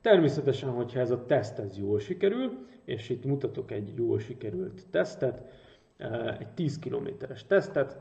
Természetesen, 0.01 0.69
hogyha 0.69 1.00
ez 1.00 1.12
a 1.12 1.25
teszt 1.25 1.59
ez 1.59 1.77
jól 1.77 2.00
sikerül, 2.00 2.65
és 2.85 3.09
itt 3.09 3.25
mutatok 3.25 3.71
egy 3.71 3.93
jól 3.97 4.19
sikerült 4.19 4.85
tesztet, 4.91 5.41
egy 6.39 6.47
10 6.47 6.79
kilométeres 6.79 7.45
tesztet, 7.45 7.97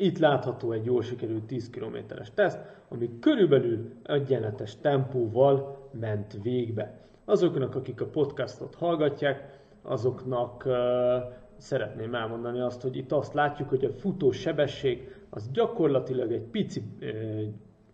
itt 0.00 0.18
látható 0.18 0.72
egy 0.72 0.84
jól 0.84 1.02
sikerült 1.02 1.44
10 1.44 1.70
kilométeres 1.70 2.30
teszt, 2.34 2.58
ami 2.88 3.18
körülbelül 3.20 3.92
egyenletes 4.02 4.80
tempóval 4.80 5.88
ment 6.00 6.38
végbe. 6.42 6.98
Azoknak, 7.24 7.74
akik 7.74 8.00
a 8.00 8.06
podcastot 8.06 8.74
hallgatják, 8.74 9.58
azoknak 9.82 10.64
uh, 10.66 10.74
szeretném 11.56 12.14
elmondani 12.14 12.60
azt, 12.60 12.82
hogy 12.82 12.96
itt 12.96 13.12
azt 13.12 13.34
látjuk, 13.34 13.68
hogy 13.68 13.84
a 13.84 13.92
futó 13.92 14.30
sebesség 14.30 15.14
az 15.30 15.50
gyakorlatilag 15.52 16.32
egy 16.32 16.46
pici 16.50 16.82
uh, 17.00 17.08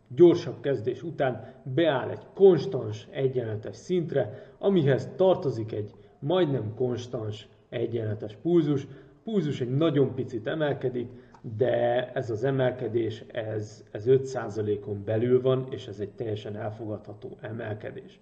gyorsabb 0.09 0.61
kezdés 0.61 1.03
után 1.03 1.55
beáll 1.63 2.11
egy 2.11 2.27
konstans, 2.35 3.09
egyenletes 3.11 3.77
szintre, 3.77 4.53
amihez 4.59 5.11
tartozik 5.17 5.73
egy 5.73 5.91
majdnem 6.19 6.75
konstans, 6.75 7.49
egyenletes 7.69 8.37
pulzus. 8.43 8.85
A 8.85 9.31
pulzus 9.31 9.61
egy 9.61 9.77
nagyon 9.77 10.15
picit 10.15 10.47
emelkedik, 10.47 11.09
de 11.57 12.11
ez 12.13 12.31
az 12.31 12.45
emelkedés, 12.45 13.25
ez, 13.33 13.85
ez 13.91 14.05
5%-on 14.07 15.05
belül 15.05 15.41
van, 15.43 15.67
és 15.71 15.87
ez 15.87 16.01
egy 16.01 16.11
teljesen 16.11 16.57
elfogadható 16.57 17.37
emelkedés. 17.41 18.21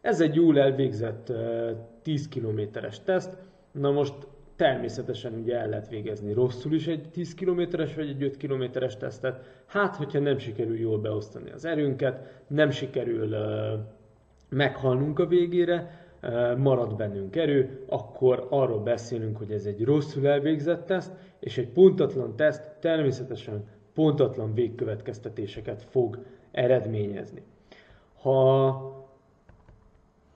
Ez 0.00 0.20
egy 0.20 0.34
jól 0.34 0.58
elvégzett 0.58 1.32
10 2.02 2.28
kilométeres 2.28 3.00
teszt, 3.00 3.36
na 3.72 3.90
most 3.90 4.14
természetesen 4.56 5.32
ugye 5.32 5.58
el 5.58 5.68
lehet 5.68 5.88
végezni 5.88 6.32
rosszul 6.32 6.74
is 6.74 6.86
egy 6.86 7.10
10 7.10 7.34
kilométeres 7.34 7.94
vagy 7.94 8.08
egy 8.08 8.22
5 8.22 8.36
kilométeres 8.36 8.96
tesztet, 8.96 9.44
hát 9.66 9.96
hogyha 9.96 10.18
nem 10.18 10.38
sikerül 10.38 10.78
jól 10.78 10.98
beosztani 10.98 11.50
az 11.50 11.64
erőnket, 11.64 12.42
nem 12.46 12.70
sikerül 12.70 13.36
meghalnunk 14.48 15.18
a 15.18 15.26
végére, 15.26 16.01
marad 16.56 16.96
bennünk 16.96 17.36
erő, 17.36 17.84
akkor 17.88 18.46
arról 18.50 18.80
beszélünk, 18.80 19.36
hogy 19.36 19.50
ez 19.52 19.64
egy 19.64 19.84
rosszul 19.84 20.26
elvégzett 20.26 20.86
teszt, 20.86 21.12
és 21.40 21.58
egy 21.58 21.68
pontatlan 21.68 22.36
teszt 22.36 22.76
természetesen 22.80 23.64
pontatlan 23.94 24.54
végkövetkeztetéseket 24.54 25.82
fog 25.82 26.24
eredményezni. 26.50 27.42
Ha 28.20 28.80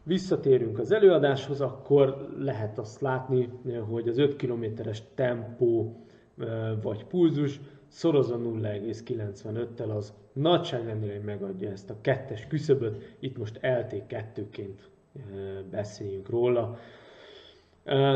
visszatérünk 0.03 0.79
az 0.79 0.93
előadáshoz, 0.93 1.61
akkor 1.61 2.29
lehet 2.39 2.79
azt 2.79 3.01
látni, 3.01 3.49
hogy 3.89 4.09
az 4.09 4.19
5 4.19 4.37
kilométeres 4.37 5.03
tempó 5.15 5.97
vagy 6.83 7.05
pulzus 7.05 7.61
szorozza 7.89 8.39
0,95-tel 8.39 9.97
az 9.97 10.15
nagyságrendileg 10.33 11.25
megadja 11.25 11.71
ezt 11.71 11.91
a 11.91 11.97
kettes 12.01 12.47
küszöböt, 12.47 13.17
itt 13.19 13.39
most 13.39 13.59
LT2-ként 13.63 14.79
beszéljünk 15.71 16.29
róla. 16.29 16.79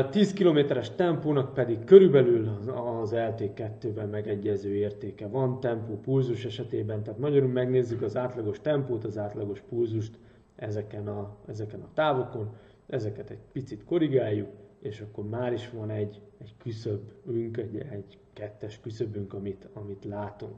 10 0.09 0.33
kilométeres 0.33 0.95
tempónak 0.95 1.53
pedig 1.53 1.83
körülbelül 1.83 2.47
az 3.01 3.13
LT2-ben 3.15 4.09
megegyező 4.09 4.75
értéke 4.75 5.27
van 5.27 5.59
tempó 5.59 5.99
pulzus 5.99 6.45
esetében, 6.45 7.03
tehát 7.03 7.19
magyarul 7.19 7.49
megnézzük 7.49 8.01
az 8.01 8.17
átlagos 8.17 8.61
tempót, 8.61 9.03
az 9.03 9.17
átlagos 9.17 9.61
pulzust 9.69 10.17
ezeken 10.55 11.07
a, 11.07 11.35
ezeken 11.47 11.81
a 11.81 11.89
távokon, 11.93 12.49
ezeket 12.87 13.29
egy 13.29 13.41
picit 13.51 13.83
korrigáljuk, 13.83 14.49
és 14.79 15.01
akkor 15.01 15.29
már 15.29 15.53
is 15.53 15.69
van 15.69 15.89
egy, 15.89 16.21
egy 16.37 16.53
küszöbünk, 16.57 17.57
egy, 17.57 17.85
egy 17.89 18.17
kettes 18.33 18.79
küszöbünk, 18.79 19.33
amit, 19.33 19.69
amit 19.73 20.05
látunk. 20.05 20.55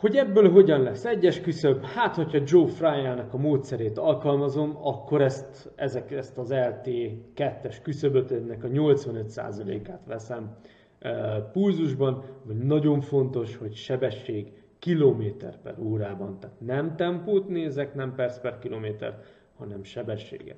Hogy 0.00 0.16
ebből 0.16 0.50
hogyan 0.50 0.82
lesz 0.82 1.04
egyes 1.04 1.40
küszöb? 1.40 1.84
Hát, 1.84 2.14
hogyha 2.14 2.38
Joe 2.44 2.66
Fryának 2.66 3.34
a 3.34 3.36
módszerét 3.36 3.98
alkalmazom, 3.98 4.76
akkor 4.82 5.20
ezt, 5.22 5.72
ezek, 5.74 6.10
ezt 6.10 6.38
az 6.38 6.52
LT 6.52 6.88
2-es 7.36 7.76
küszöböt, 7.82 8.32
ennek 8.32 8.64
a 8.64 8.68
85%-át 8.68 10.00
veszem 10.06 10.56
e, 10.98 11.40
pulzusban, 11.52 12.24
vagy 12.42 12.56
nagyon 12.56 13.00
fontos, 13.00 13.56
hogy 13.56 13.74
sebesség 13.74 14.52
kilométer 14.78 15.60
per 15.62 15.74
órában, 15.78 16.38
tehát 16.40 16.60
nem 16.60 16.96
tempót 16.96 17.48
nézek, 17.48 17.94
nem 17.94 18.14
perc 18.14 18.38
per 18.38 18.58
kilométer, 18.58 19.18
hanem 19.58 19.82
sebességet. 19.82 20.56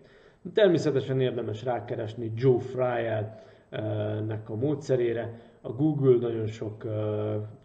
Természetesen 0.55 1.21
érdemes 1.21 1.65
rákeresni 1.65 2.33
Joe 2.37 2.61
Fry-nek 2.61 4.51
a 4.51 4.55
módszerére, 4.55 5.41
a 5.65 5.73
Google 5.73 6.17
nagyon 6.19 6.47
sok 6.47 6.87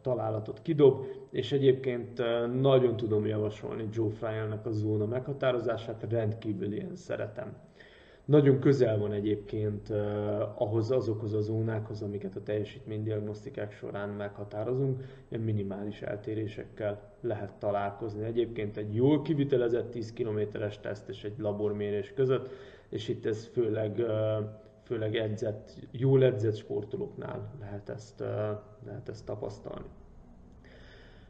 találatot 0.02 0.62
kidob, 0.62 1.06
és 1.30 1.52
egyébként 1.52 2.22
nagyon 2.62 2.96
tudom 2.96 3.26
javasolni 3.26 3.88
Joe 3.92 4.10
Fryer-nek 4.10 4.66
a 4.66 4.72
zóna 4.72 5.06
meghatározását, 5.06 6.06
rendkívül 6.10 6.74
ilyen 6.74 6.96
szeretem. 6.96 7.58
Nagyon 8.26 8.60
közel 8.60 8.98
van 8.98 9.12
egyébként 9.12 9.90
ahhoz, 10.56 10.92
azokhoz 10.92 11.34
a 11.34 11.42
zónákhoz, 11.42 12.02
amiket 12.02 12.36
a 12.36 12.44
teljesítménydiagnosztikák 12.44 13.72
során 13.72 14.10
meghatározunk, 14.10 15.04
ilyen 15.28 15.44
minimális 15.44 16.02
eltérésekkel 16.02 17.14
lehet 17.22 17.52
találkozni. 17.60 18.24
Egyébként 18.24 18.78
egy 18.78 18.96
jól 18.96 19.22
kivitelezett 19.22 19.92
10 19.92 20.14
kilométeres 20.14 20.80
teszt 20.80 21.10
és 21.10 21.24
egy 21.24 21.38
labormérés 21.38 22.14
között, 22.14 22.50
és 22.90 23.08
itt 23.08 23.26
ez 23.26 23.46
főleg 23.46 24.06
főleg 24.88 25.16
edzett, 25.16 25.74
jól 25.92 26.24
edzett 26.24 26.56
sportolóknál 26.56 27.54
lehet 27.60 27.90
ezt, 27.90 28.20
lehet 28.86 29.10
ezt 29.10 29.26
tapasztalni. 29.26 29.86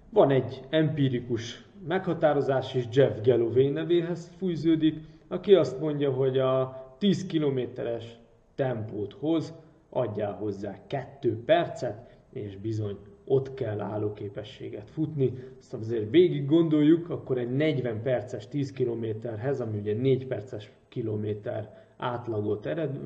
Van 0.09 0.29
egy 0.29 0.61
empirikus 0.69 1.65
meghatározás 1.87 2.73
is, 2.73 2.85
Jeff 2.91 3.21
Galloway 3.23 3.69
nevéhez 3.69 4.31
fűződik, 4.37 4.95
aki 5.27 5.53
azt 5.53 5.79
mondja, 5.79 6.11
hogy 6.11 6.37
a 6.37 6.85
10 6.97 7.25
kilométeres 7.25 8.19
tempót 8.55 9.13
hoz, 9.13 9.53
adjál 9.89 10.33
hozzá 10.33 10.77
2 10.87 11.43
percet, 11.45 12.17
és 12.29 12.57
bizony 12.57 12.97
ott 13.25 13.53
kell 13.53 13.79
állóképességet 13.79 14.89
futni. 14.89 15.33
Azt 15.59 15.73
azért 15.73 16.09
végig 16.09 16.45
gondoljuk, 16.45 17.09
akkor 17.09 17.37
egy 17.37 17.55
40 17.55 18.01
perces 18.01 18.47
10 18.47 18.71
kilométerhez, 18.71 19.61
ami 19.61 19.77
ugye 19.77 19.93
4 19.93 20.27
perces 20.27 20.71
kilométer 20.87 21.86
átlagot 21.97 22.65
ered, 22.65 22.99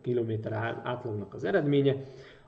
kilométer 0.00 0.52
átlagnak 0.82 1.34
az 1.34 1.44
eredménye, 1.44 1.96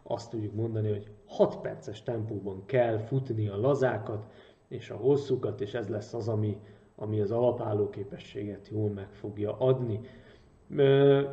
azt 0.02 0.30
tudjuk 0.30 0.54
mondani, 0.54 0.88
hogy 0.88 1.10
6 1.26 1.60
perces 1.60 2.02
tempóban 2.02 2.62
kell 2.66 2.98
futni 2.98 3.48
a 3.48 3.60
lazákat 3.60 4.26
és 4.68 4.90
a 4.90 4.96
hosszúkat, 4.96 5.60
és 5.60 5.74
ez 5.74 5.88
lesz 5.88 6.14
az, 6.14 6.28
ami, 6.28 6.56
ami 6.96 7.20
az 7.20 7.30
alapálló 7.30 7.90
képességet 7.90 8.68
jól 8.68 8.88
meg 8.88 9.08
fogja 9.10 9.56
adni. 9.58 10.00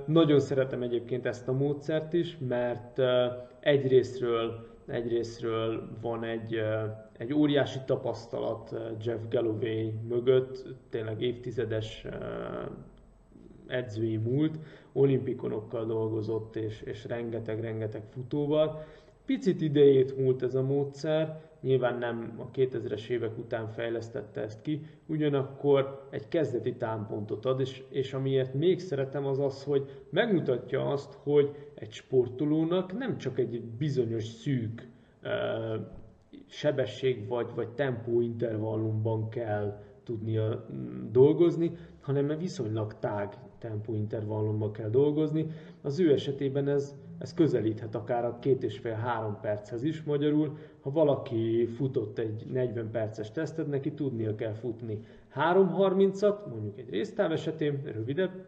Nagyon 0.06 0.40
szeretem 0.40 0.82
egyébként 0.82 1.26
ezt 1.26 1.48
a 1.48 1.52
módszert 1.52 2.14
is, 2.14 2.38
mert 2.48 3.02
egyrésztről, 3.60 4.68
egyrésztről 4.88 5.90
van 6.02 6.24
egy, 6.24 6.62
egy 7.18 7.34
óriási 7.34 7.80
tapasztalat 7.86 8.76
Jeff 9.04 9.20
Galloway 9.30 9.92
mögött, 10.08 10.66
tényleg 10.90 11.22
évtizedes 11.22 12.06
edzői 13.68 14.18
múlt, 14.18 14.60
olimpikonokkal 14.94 15.86
dolgozott, 15.86 16.56
és, 16.56 16.82
és 16.82 17.06
rengeteg-rengeteg 17.06 18.04
futóval. 18.10 18.84
Picit 19.26 19.62
idejét 19.62 20.18
múlt 20.18 20.44
ez 20.44 20.56
a 20.56 20.62
módszer, 20.62 21.42
nyilván 21.62 21.98
nem 21.98 22.34
a 22.38 22.52
2000-es 22.52 23.08
évek 23.08 23.38
után 23.38 23.68
fejlesztette 23.68 24.42
ezt 24.42 24.62
ki, 24.62 24.82
ugyanakkor 25.06 26.08
egy 26.10 26.28
kezdeti 26.28 26.76
támpontot 26.76 27.46
ad, 27.46 27.60
és, 27.60 27.84
és 27.90 28.14
amiért 28.14 28.54
még 28.54 28.80
szeretem 28.80 29.26
az 29.26 29.40
az, 29.40 29.64
hogy 29.64 30.06
megmutatja 30.10 30.88
azt, 30.88 31.18
hogy 31.24 31.56
egy 31.74 31.92
sportolónak 31.92 32.98
nem 32.98 33.18
csak 33.18 33.40
egy 33.40 33.62
bizonyos 33.62 34.24
szűk 34.24 34.88
uh, 35.24 35.32
sebesség 36.48 37.28
vagy, 37.28 37.48
vagy 37.56 37.70
tempó 37.70 38.22
intervallumban 38.22 39.30
kell 39.30 39.84
tudnia 40.04 40.66
mm, 40.72 41.12
dolgozni, 41.12 41.72
hanem 42.02 42.38
viszonylag 42.38 43.00
tág 43.00 43.38
tempóintervallumban 43.60 44.72
kell 44.72 44.90
dolgozni. 44.90 45.48
Az 45.82 46.00
ő 46.00 46.14
esetében 46.14 46.68
ez, 46.68 46.96
ez 47.18 47.34
közelíthet 47.34 47.96
akár 47.96 48.26
a 48.26 48.40
két 48.40 48.64
és 48.64 48.78
fél 48.78 48.94
három 48.94 49.38
perchez 49.42 49.84
is 49.84 50.04
magyarul. 50.04 50.58
Ha 50.82 50.92
valaki 50.92 51.66
futott 51.66 52.18
egy 52.18 52.46
40 52.52 52.92
perces 52.92 53.32
tesztet, 53.32 53.68
neki 53.68 53.92
tudnia 53.92 54.36
kell 54.36 54.54
futni 54.54 55.06
3.30-at, 55.36 56.36
mondjuk 56.50 56.78
egy 56.78 56.90
résztáv 56.90 57.32
esetén, 57.32 57.82
rövidebb 57.86 58.46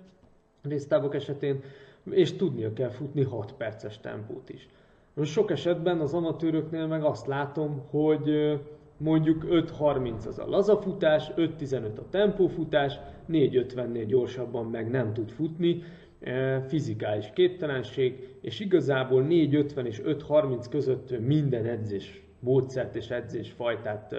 résztávok 0.61 1.15
esetén, 1.15 1.61
és 2.03 2.35
tudnia 2.35 2.73
kell 2.73 2.89
futni 2.89 3.23
6 3.23 3.53
perces 3.53 3.99
tempót 3.99 4.49
is. 4.49 4.67
Most 5.13 5.31
sok 5.31 5.51
esetben 5.51 5.99
az 5.99 6.13
amatőröknél 6.13 6.87
meg 6.87 7.03
azt 7.03 7.27
látom, 7.27 7.81
hogy 7.89 8.59
mondjuk 8.99 9.45
5.30 9.49 10.27
az 10.27 10.39
a 10.39 10.47
lazafutás, 10.47 11.31
5.15 11.35 11.97
a 11.97 12.09
tempófutás, 12.09 12.99
4.50-nél 13.29 14.03
gyorsabban 14.07 14.65
meg 14.65 14.89
nem 14.89 15.13
tud 15.13 15.29
futni, 15.29 15.83
e, 16.19 16.61
fizikális 16.61 17.31
képtelenség, 17.33 18.37
és 18.41 18.59
igazából 18.59 19.23
4.50 19.23 19.85
és 19.85 20.01
5.30 20.05 20.65
között 20.69 21.19
minden 21.19 21.65
edzés 21.65 22.21
módszert 22.39 22.95
és 22.95 23.09
edzésfajtát 23.09 24.13
e, 24.13 24.17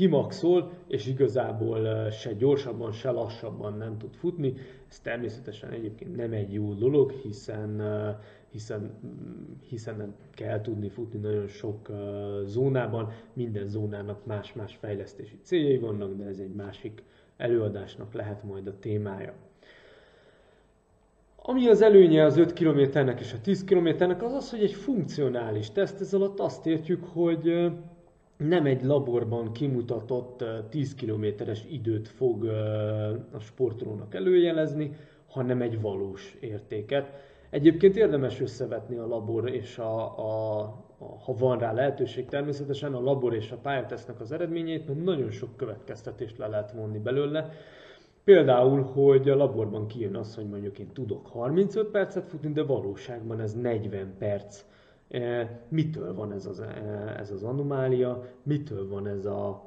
kimaxol, 0.00 0.70
és 0.86 1.06
igazából 1.06 2.10
se 2.10 2.32
gyorsabban, 2.32 2.92
se 2.92 3.10
lassabban 3.10 3.76
nem 3.76 3.98
tud 3.98 4.14
futni. 4.14 4.54
Ez 4.88 5.00
természetesen 5.00 5.70
egyébként 5.70 6.16
nem 6.16 6.32
egy 6.32 6.52
jó 6.52 6.72
dolog, 6.74 7.10
hiszen 7.10 7.82
hiszen, 8.50 8.98
hiszen 9.68 9.96
nem 9.96 10.14
kell 10.34 10.60
tudni 10.60 10.88
futni 10.88 11.18
nagyon 11.18 11.46
sok 11.46 11.88
zónában, 12.44 13.12
minden 13.32 13.68
zónának 13.68 14.26
más-más 14.26 14.76
fejlesztési 14.76 15.38
céljai 15.42 15.78
vannak, 15.78 16.14
de 16.14 16.24
ez 16.24 16.38
egy 16.38 16.54
másik 16.54 17.02
előadásnak 17.36 18.12
lehet 18.12 18.42
majd 18.42 18.66
a 18.66 18.78
témája. 18.78 19.34
Ami 21.36 21.68
az 21.68 21.82
előnye 21.82 22.24
az 22.24 22.36
5 22.36 22.52
kilométernek 22.52 23.20
és 23.20 23.32
a 23.32 23.40
10 23.40 23.64
kilométernek 23.64 24.22
az 24.22 24.32
az, 24.32 24.50
hogy 24.50 24.62
egy 24.62 24.74
funkcionális 24.74 25.70
teszt, 25.70 26.00
ez 26.00 26.14
alatt 26.14 26.40
azt 26.40 26.66
értjük, 26.66 27.04
hogy 27.04 27.70
nem 28.48 28.66
egy 28.66 28.84
laborban 28.84 29.52
kimutatott 29.52 30.44
10 30.68 30.94
kilométeres 30.94 31.64
időt 31.70 32.08
fog 32.08 32.44
a 33.32 33.38
sportolónak 33.38 34.14
előjelezni, 34.14 34.96
hanem 35.28 35.62
egy 35.62 35.80
valós 35.80 36.36
értéket. 36.40 37.12
Egyébként 37.50 37.96
érdemes 37.96 38.40
összevetni 38.40 38.96
a 38.96 39.06
labor 39.06 39.50
és 39.50 39.78
a, 39.78 40.18
a, 40.18 40.60
a, 40.98 41.18
ha 41.24 41.34
van 41.38 41.58
rá 41.58 41.72
lehetőség 41.72 42.26
természetesen, 42.26 42.94
a 42.94 43.00
labor 43.00 43.34
és 43.34 43.50
a 43.50 43.56
pályatesznek 43.56 44.20
az 44.20 44.32
eredményeit, 44.32 44.86
mert 44.86 45.04
nagyon 45.04 45.30
sok 45.30 45.56
következtetést 45.56 46.38
le 46.38 46.46
lehet 46.46 46.72
vonni 46.72 46.98
belőle. 46.98 47.50
Például, 48.24 48.82
hogy 48.82 49.28
a 49.28 49.36
laborban 49.36 49.86
kijön 49.86 50.16
az, 50.16 50.34
hogy 50.34 50.48
mondjuk 50.48 50.78
én 50.78 50.92
tudok 50.92 51.26
35 51.26 51.90
percet 51.90 52.26
futni, 52.26 52.52
de 52.52 52.62
valóságban 52.62 53.40
ez 53.40 53.54
40 53.54 54.14
perc. 54.18 54.64
E, 55.10 55.60
mitől 55.68 56.14
van 56.14 56.32
ez 56.32 56.46
az, 56.46 56.60
e, 56.60 56.66
ez 57.18 57.30
az 57.30 57.42
anomália, 57.42 58.24
mitől 58.42 58.88
van 58.88 59.06
ez, 59.06 59.24
a, 59.24 59.62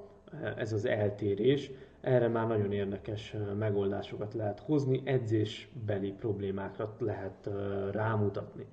ez 0.58 0.74
az 0.74 0.86
eltérés? 0.86 1.72
Erre 2.02 2.28
már 2.28 2.48
nagyon 2.48 2.72
érdekes 2.72 3.36
megoldásokat 3.58 4.34
lehet 4.34 4.60
hozni, 4.60 5.02
edzésbeli 5.04 6.12
problémákra 6.12 6.96
lehet 7.00 7.50
rámutatni. 7.92 8.66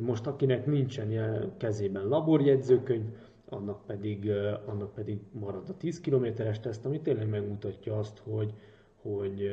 Most 0.00 0.26
akinek 0.26 0.66
nincsen 0.66 1.52
kezében 1.56 2.08
laborjegyzőkönyv, 2.08 3.04
annak 3.48 3.86
pedig, 3.86 4.30
annak 4.66 4.94
pedig 4.94 5.18
marad 5.32 5.68
a 5.68 5.76
10 5.76 6.00
kilométeres 6.00 6.60
teszt, 6.60 6.84
ami 6.84 7.00
tényleg 7.00 7.28
megmutatja 7.28 7.98
azt, 7.98 8.18
hogy, 8.18 8.54
hogy 9.02 9.50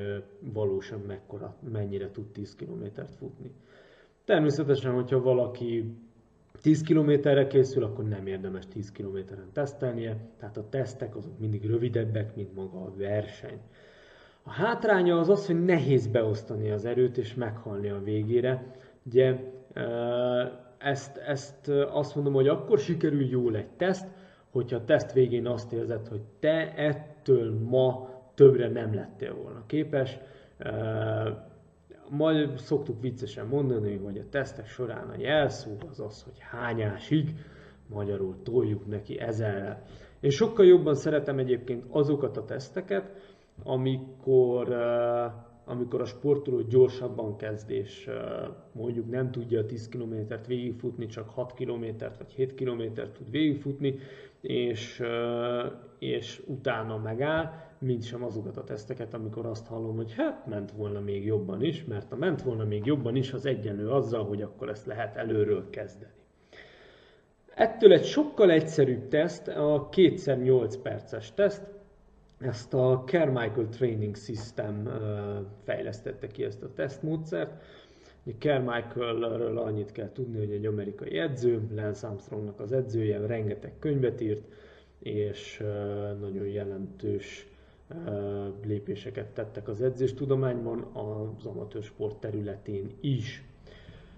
valósan 0.54 1.00
mekkora, 1.00 1.56
mennyire 1.72 2.12
tud 2.12 2.26
10 2.26 2.56
kilométert 2.56 3.16
futni. 3.16 3.52
Természetesen, 4.26 4.94
hogyha 4.94 5.22
valaki 5.22 5.96
10 6.62 6.82
kilométerre 6.82 7.48
készül, 7.48 7.84
akkor 7.84 8.08
nem 8.08 8.28
érdemes 8.28 8.68
10 8.68 8.92
kilométeren 8.92 9.50
tesztelnie, 9.54 10.18
tehát 10.40 10.58
a 10.58 10.70
tesztek 10.70 11.16
azok 11.16 11.40
mindig 11.40 11.66
rövidebbek, 11.66 12.36
mint 12.36 12.56
maga 12.56 12.78
a 12.78 12.94
verseny. 12.98 13.60
A 14.44 14.52
hátránya 14.52 15.20
az 15.20 15.30
az, 15.30 15.46
hogy 15.46 15.66
nehéz 15.66 16.08
beosztani 16.08 16.72
az 16.72 16.86
erőt 16.86 17.18
és 17.18 17.34
meghalni 17.34 17.90
a 17.90 18.02
végére. 18.04 18.76
Ugye 19.04 19.40
ezt, 20.78 21.18
ezt 21.18 21.68
azt 21.92 22.16
mondom, 22.16 22.34
hogy 22.34 22.48
akkor 22.48 22.80
sikerül 22.80 23.26
jól 23.26 23.56
egy 23.56 23.70
teszt, 23.78 24.08
hogyha 24.52 24.78
a 24.78 24.86
teszt 24.86 25.14
végén 25.14 25.48
azt 25.48 25.72
érzed, 25.72 26.08
hogy 26.08 26.22
te 26.40 26.74
ettől 26.76 27.60
ma 27.60 28.10
többre 28.34 28.70
nem 28.70 28.94
lettél 28.94 29.34
volna 29.34 29.64
képes, 29.66 30.18
majd 32.10 32.58
szoktuk 32.58 33.02
viccesen 33.02 33.48
mondani, 33.48 33.98
hogy 33.98 34.18
a 34.18 34.30
tesztek 34.30 34.68
során 34.68 35.10
a 35.10 35.18
jelszó 35.18 35.72
az 35.90 36.00
az, 36.00 36.24
hogy 36.24 36.38
hányásig, 36.40 37.36
magyarul 37.88 38.36
toljuk 38.44 38.88
neki 38.88 39.20
ezerre. 39.20 39.84
Én 40.20 40.30
sokkal 40.30 40.66
jobban 40.66 40.96
szeretem 40.96 41.40
egyébként 41.40 41.84
azokat 41.90 42.38
a 42.38 42.46
teszteket, 42.46 43.12
amikor, 43.64 44.74
amikor 45.66 46.02
a 46.02 46.06
sportoló 46.06 46.62
gyorsabban 46.62 47.38
kezd, 47.38 47.70
és 47.70 48.10
mondjuk 48.72 49.10
nem 49.10 49.32
tudja 49.32 49.60
a 49.60 49.66
10 49.66 49.90
kilométert 49.90 50.48
végigfutni, 50.48 51.06
csak 51.06 51.30
6 51.30 51.54
kilométert 51.54 52.18
vagy 52.18 52.32
7 52.32 52.54
kilométert 52.54 53.14
tud 53.14 53.32
végigfutni, 53.32 53.98
és, 54.42 55.04
és 56.00 56.44
utána 56.48 56.98
megáll, 56.98 57.65
mint 57.80 58.04
sem 58.04 58.24
azokat 58.24 58.58
a 58.58 58.64
teszteket, 58.64 59.14
amikor 59.14 59.46
azt 59.46 59.68
hallom, 59.68 59.96
hogy 59.96 60.14
hát 60.14 60.46
ment 60.46 60.72
volna 60.72 61.00
még 61.00 61.26
jobban 61.26 61.64
is, 61.64 61.84
mert 61.84 62.12
a 62.12 62.16
ment 62.16 62.42
volna 62.42 62.64
még 62.66 62.86
jobban 62.86 63.16
is 63.16 63.34
az 63.34 63.46
egyenlő 63.46 63.90
azzal, 63.90 64.26
hogy 64.26 64.42
akkor 64.42 64.70
ezt 64.70 64.86
lehet 64.86 65.16
előről 65.16 65.70
kezdeni. 65.70 66.12
Ettől 67.56 67.94
egy 67.94 68.06
sokkal 68.06 68.52
egyszerűbb 68.52 69.08
teszt, 69.08 69.48
a 69.48 69.90
2x8 69.92 70.76
perces 70.82 71.34
teszt, 71.34 71.62
ezt 72.40 72.74
a 72.74 73.04
Carmichael 73.06 73.70
Training 73.70 74.16
System 74.16 74.90
fejlesztette 75.64 76.28
ki 76.28 76.44
ezt 76.44 76.64
a 76.64 76.74
tesztmódszert. 76.74 77.64
Carmichaelről 78.40 79.58
annyit 79.58 79.92
kell 79.92 80.12
tudni, 80.12 80.38
hogy 80.38 80.52
egy 80.52 80.66
amerikai 80.66 81.18
edző, 81.18 81.62
Lance 81.76 82.08
Armstrongnak 82.08 82.60
az 82.60 82.72
edzője, 82.72 83.26
rengeteg 83.26 83.74
könyvet 83.80 84.22
írt, 84.22 84.44
és 85.00 85.64
nagyon 86.20 86.48
jelentős 86.48 87.48
lépéseket 88.66 89.28
tettek 89.28 89.68
az 89.68 89.82
edzéstudományban, 89.82 90.80
az 90.94 91.46
amatőr 91.46 91.84
sport 91.84 92.18
területén 92.20 92.92
is. 93.02 93.44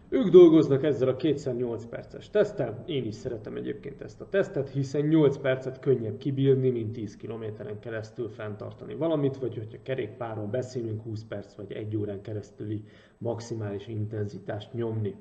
Ők 0.10 0.30
dolgoznak 0.30 0.84
ezzel 0.84 1.08
a 1.08 1.16
2x8 1.16 1.82
perces 1.90 2.30
teszttel, 2.30 2.84
én 2.86 3.06
is 3.06 3.16
szeretem 3.16 3.56
egyébként 3.56 4.02
ezt 4.02 4.22
a 4.22 4.30
tesztet, 4.30 4.70
hiszen 4.70 5.02
8 5.02 5.38
percet 5.38 5.80
könnyebb 5.80 6.18
kibírni, 6.18 6.70
mint 6.70 6.92
10 6.92 7.18
kilométeren 7.18 7.80
keresztül 7.80 8.30
fenntartani 8.30 8.96
valamit, 8.96 9.38
vagy 9.38 9.58
hogyha 9.58 9.78
kerékpárról 9.84 10.46
beszélünk, 10.46 11.02
20 11.04 11.24
perc 11.24 11.54
vagy 11.54 11.72
1 11.72 11.98
órán 11.98 12.22
keresztüli 12.22 12.84
maximális 13.18 13.88
intenzitást 13.88 14.74
nyomni. 14.74 15.16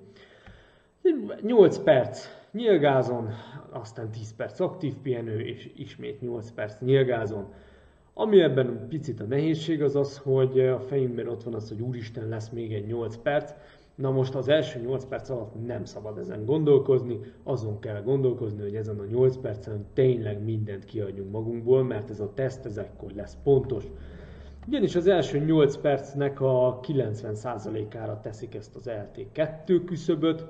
8 1.43 1.79
perc 1.79 2.27
nyilgázon, 2.53 3.29
aztán 3.71 4.11
10 4.11 4.35
perc 4.35 4.61
aktív 4.61 4.95
pihenő, 5.03 5.41
és 5.41 5.71
ismét 5.77 6.21
8 6.21 6.51
perc 6.51 6.81
nyilgázon. 6.81 7.53
Ami 8.19 8.41
ebben 8.41 8.87
picit 8.89 9.21
a 9.21 9.25
nehézség 9.25 9.83
az 9.83 9.97
az, 9.97 10.19
hogy 10.19 10.61
a 10.61 10.81
fejünkben 10.81 11.29
ott 11.29 11.43
van 11.43 11.55
az, 11.55 11.69
hogy 11.69 11.81
úristen 11.81 12.29
lesz 12.29 12.49
még 12.49 12.73
egy 12.73 12.87
8 12.87 13.17
perc, 13.17 13.53
Na 13.97 14.11
most 14.11 14.35
az 14.35 14.49
első 14.49 14.81
8 14.81 15.05
perc 15.05 15.29
alatt 15.29 15.67
nem 15.67 15.85
szabad 15.85 16.19
ezen 16.19 16.45
gondolkozni, 16.45 17.21
azon 17.43 17.79
kell 17.79 18.03
gondolkozni, 18.03 18.63
hogy 18.63 18.75
ezen 18.75 18.99
a 18.99 19.05
8 19.05 19.37
percen 19.37 19.87
tényleg 19.93 20.45
mindent 20.45 20.85
kiadjunk 20.85 21.31
magunkból, 21.31 21.85
mert 21.85 22.11
ez 22.11 22.21
a 22.21 22.33
teszt 22.35 22.67
ez 22.67 22.77
ekkor 22.77 23.11
lesz 23.13 23.37
pontos. 23.43 23.85
Ugyanis 24.67 24.97
az 24.97 25.07
első 25.07 25.39
8 25.39 25.77
percnek 25.77 26.41
a 26.41 26.81
90%-ára 26.83 28.21
teszik 28.21 28.55
ezt 28.55 28.77
az 28.77 28.91
LT2 28.91 29.83
küszöböt. 29.87 30.45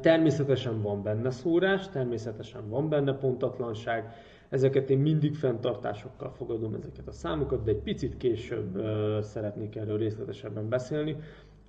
Természetesen 0.00 0.82
van 0.82 1.02
benne 1.02 1.30
szórás, 1.30 1.88
természetesen 1.88 2.68
van 2.68 2.88
benne 2.88 3.14
pontatlanság, 3.14 4.12
ezeket 4.48 4.90
én 4.90 4.98
mindig 4.98 5.34
fenntartásokkal 5.34 6.30
fogadom 6.30 6.74
ezeket 6.74 7.08
a 7.08 7.12
számokat, 7.12 7.62
de 7.62 7.70
egy 7.70 7.82
picit 7.82 8.16
később 8.16 8.82
szeretnék 9.22 9.76
erről 9.76 9.98
részletesebben 9.98 10.68
beszélni 10.68 11.16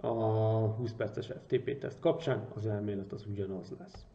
a 0.02 0.14
20 0.68 0.94
perces 0.94 1.26
FTP 1.26 1.78
teszt 1.78 2.00
kapcsán 2.00 2.48
az 2.56 2.68
elmélet 2.68 3.12
az 3.12 3.26
ugyanaz 3.32 3.74
lesz. 3.80 4.06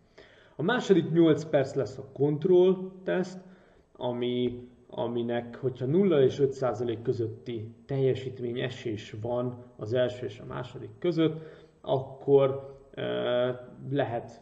A 0.57 0.63
második 0.63 1.11
8 1.11 1.45
perc 1.45 1.75
lesz 1.75 1.99
a 1.99 2.09
control 2.13 2.93
teszt, 3.03 3.39
ami, 3.97 4.69
aminek, 4.89 5.57
hogyha 5.57 5.87
0 5.87 6.23
és 6.23 6.39
5 6.39 6.53
százalék 6.53 7.03
közötti 7.03 7.75
teljesítmény 7.87 8.61
esés 8.61 9.15
van 9.21 9.65
az 9.77 9.93
első 9.93 10.27
és 10.27 10.39
a 10.39 10.45
második 10.45 10.91
között, 10.99 11.43
akkor 11.81 12.74
lehet 13.91 14.41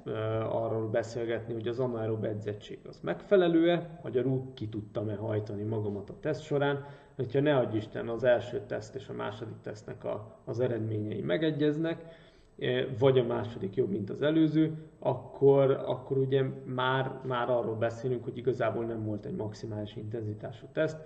arról 0.48 0.88
beszélgetni, 0.88 1.52
hogy 1.52 1.68
az 1.68 1.78
anaerob 1.78 2.24
edzettség 2.24 2.78
az 2.88 3.00
megfelelő-e, 3.00 3.98
magyarul 4.02 4.52
ki 4.54 4.68
tudtam-e 4.68 5.14
hajtani 5.14 5.62
magamat 5.62 6.10
a 6.10 6.18
teszt 6.20 6.42
során, 6.42 6.84
hogyha 7.16 7.40
ne 7.40 7.56
adj 7.56 7.76
Isten 7.76 8.08
az 8.08 8.24
első 8.24 8.60
teszt 8.66 8.94
és 8.94 9.08
a 9.08 9.12
második 9.12 9.60
tesztnek 9.62 10.04
a, 10.04 10.36
az 10.44 10.60
eredményei 10.60 11.20
megegyeznek, 11.20 12.04
vagy 12.98 13.18
a 13.18 13.24
második 13.24 13.74
jobb, 13.74 13.90
mint 13.90 14.10
az 14.10 14.22
előző, 14.22 14.72
akkor, 14.98 15.70
akkor 15.70 16.18
ugye 16.18 16.42
már, 16.64 17.20
már 17.26 17.50
arról 17.50 17.74
beszélünk, 17.74 18.24
hogy 18.24 18.36
igazából 18.36 18.84
nem 18.84 19.04
volt 19.04 19.24
egy 19.24 19.36
maximális 19.36 19.96
intenzitású 19.96 20.66
teszt, 20.72 20.98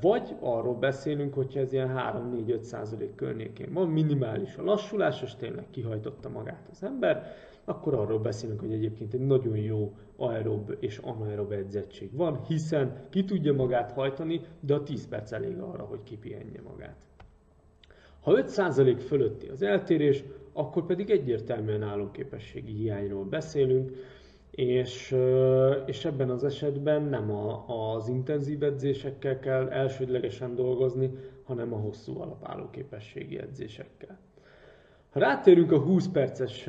vagy 0.00 0.36
arról 0.40 0.74
beszélünk, 0.74 1.34
hogyha 1.34 1.60
ez 1.60 1.72
ilyen 1.72 1.94
3-4-5 1.96 2.60
százalék 2.60 3.14
környékén 3.14 3.72
van, 3.72 3.88
minimális 3.88 4.56
a 4.56 4.62
lassulás, 4.62 5.22
és 5.22 5.34
tényleg 5.34 5.64
kihajtotta 5.70 6.28
magát 6.28 6.68
az 6.70 6.82
ember, 6.82 7.34
akkor 7.64 7.94
arról 7.94 8.18
beszélünk, 8.18 8.60
hogy 8.60 8.72
egyébként 8.72 9.14
egy 9.14 9.26
nagyon 9.26 9.56
jó 9.56 9.94
aerob 10.16 10.76
és 10.80 10.98
anaerob 10.98 11.52
edzettség 11.52 12.16
van, 12.16 12.44
hiszen 12.48 13.06
ki 13.10 13.24
tudja 13.24 13.52
magát 13.52 13.90
hajtani, 13.90 14.40
de 14.60 14.74
a 14.74 14.82
10 14.82 15.08
perc 15.08 15.32
elég 15.32 15.58
arra, 15.58 15.82
hogy 15.82 16.02
kipihenje 16.02 16.60
magát. 16.72 16.96
Ha 18.20 18.32
5% 18.34 19.02
fölötti 19.06 19.48
az 19.48 19.62
eltérés, 19.62 20.24
akkor 20.52 20.86
pedig 20.86 21.10
egyértelműen 21.10 21.82
állóképességi 21.82 22.72
hiányról 22.72 23.24
beszélünk, 23.24 23.90
és, 24.56 25.16
és 25.86 26.04
ebben 26.04 26.30
az 26.30 26.44
esetben 26.44 27.02
nem 27.02 27.30
a, 27.30 27.64
az 27.94 28.08
intenzív 28.08 28.62
edzésekkel 28.62 29.38
kell 29.38 29.68
elsődlegesen 29.68 30.54
dolgozni, 30.54 31.10
hanem 31.44 31.72
a 31.72 31.76
hosszú 31.76 32.20
alapállóképességi 32.20 33.38
edzésekkel. 33.38 34.18
Ha 35.10 35.18
rátérünk 35.18 35.72
a 35.72 35.78
20 35.78 36.08
perces 36.08 36.68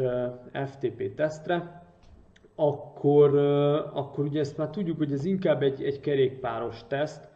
FTP 0.65 1.15
tesztre, 1.15 1.85
akkor, 2.55 3.37
akkor 3.93 4.25
ugye 4.25 4.39
ezt 4.39 4.57
már 4.57 4.69
tudjuk, 4.69 4.97
hogy 4.97 5.11
ez 5.11 5.25
inkább 5.25 5.61
egy, 5.61 5.83
egy 5.83 5.99
kerékpáros 5.99 6.81
teszt, 6.87 7.29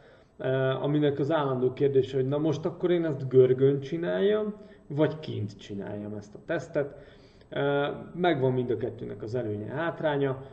aminek 0.82 1.20
az 1.20 1.32
állandó 1.32 1.74
kérdése, 1.74 2.16
hogy 2.16 2.28
na 2.28 2.38
most 2.38 2.66
akkor 2.66 2.92
én 2.92 3.06
ezt 3.06 3.28
görgön 3.28 3.80
csináljam, 3.80 4.54
vagy 4.88 5.20
kint 5.20 5.58
csináljam 5.58 6.16
ezt 6.16 6.36
a 6.36 6.40
tesztet. 6.46 6.96
Megvan 8.14 8.54
mind 8.54 8.70
a 8.70 8.78
kettőnek 8.78 9.22
az 9.22 9.36
előnye, 9.36 9.66
hátránya. 9.66 10.44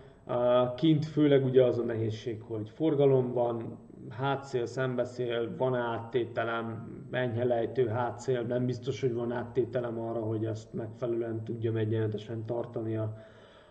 Kint 0.76 1.06
főleg 1.06 1.44
ugye 1.44 1.64
az 1.64 1.78
a 1.78 1.82
nehézség, 1.82 2.42
hogy 2.42 2.70
forgalom 2.70 3.32
van, 3.32 3.78
hátszél, 4.08 4.66
szembeszél, 4.66 5.56
van 5.56 5.74
áttételem, 5.74 6.88
enyhe 7.11 7.44
lejtő 7.44 7.87
hátszél, 7.87 8.42
nem 8.42 8.66
biztos, 8.66 9.00
hogy 9.00 9.14
van 9.14 9.32
áttételem 9.32 9.98
arra, 10.00 10.20
hogy 10.20 10.46
azt 10.46 10.72
megfelelően 10.72 11.44
tudjam 11.44 11.76
egyenletesen 11.76 12.44
tartani 12.46 12.96
a, 12.96 13.16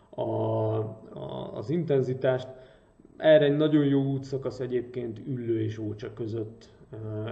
a, 0.09 0.21
a, 0.23 1.51
az 1.53 1.69
intenzitást. 1.69 2.47
Erre 3.17 3.45
egy 3.45 3.57
nagyon 3.57 3.85
jó 3.85 4.03
útszakasz 4.03 4.59
egyébként 4.59 5.19
Üllő 5.27 5.61
és 5.61 5.77
Ócsa 5.77 6.13
között 6.13 6.76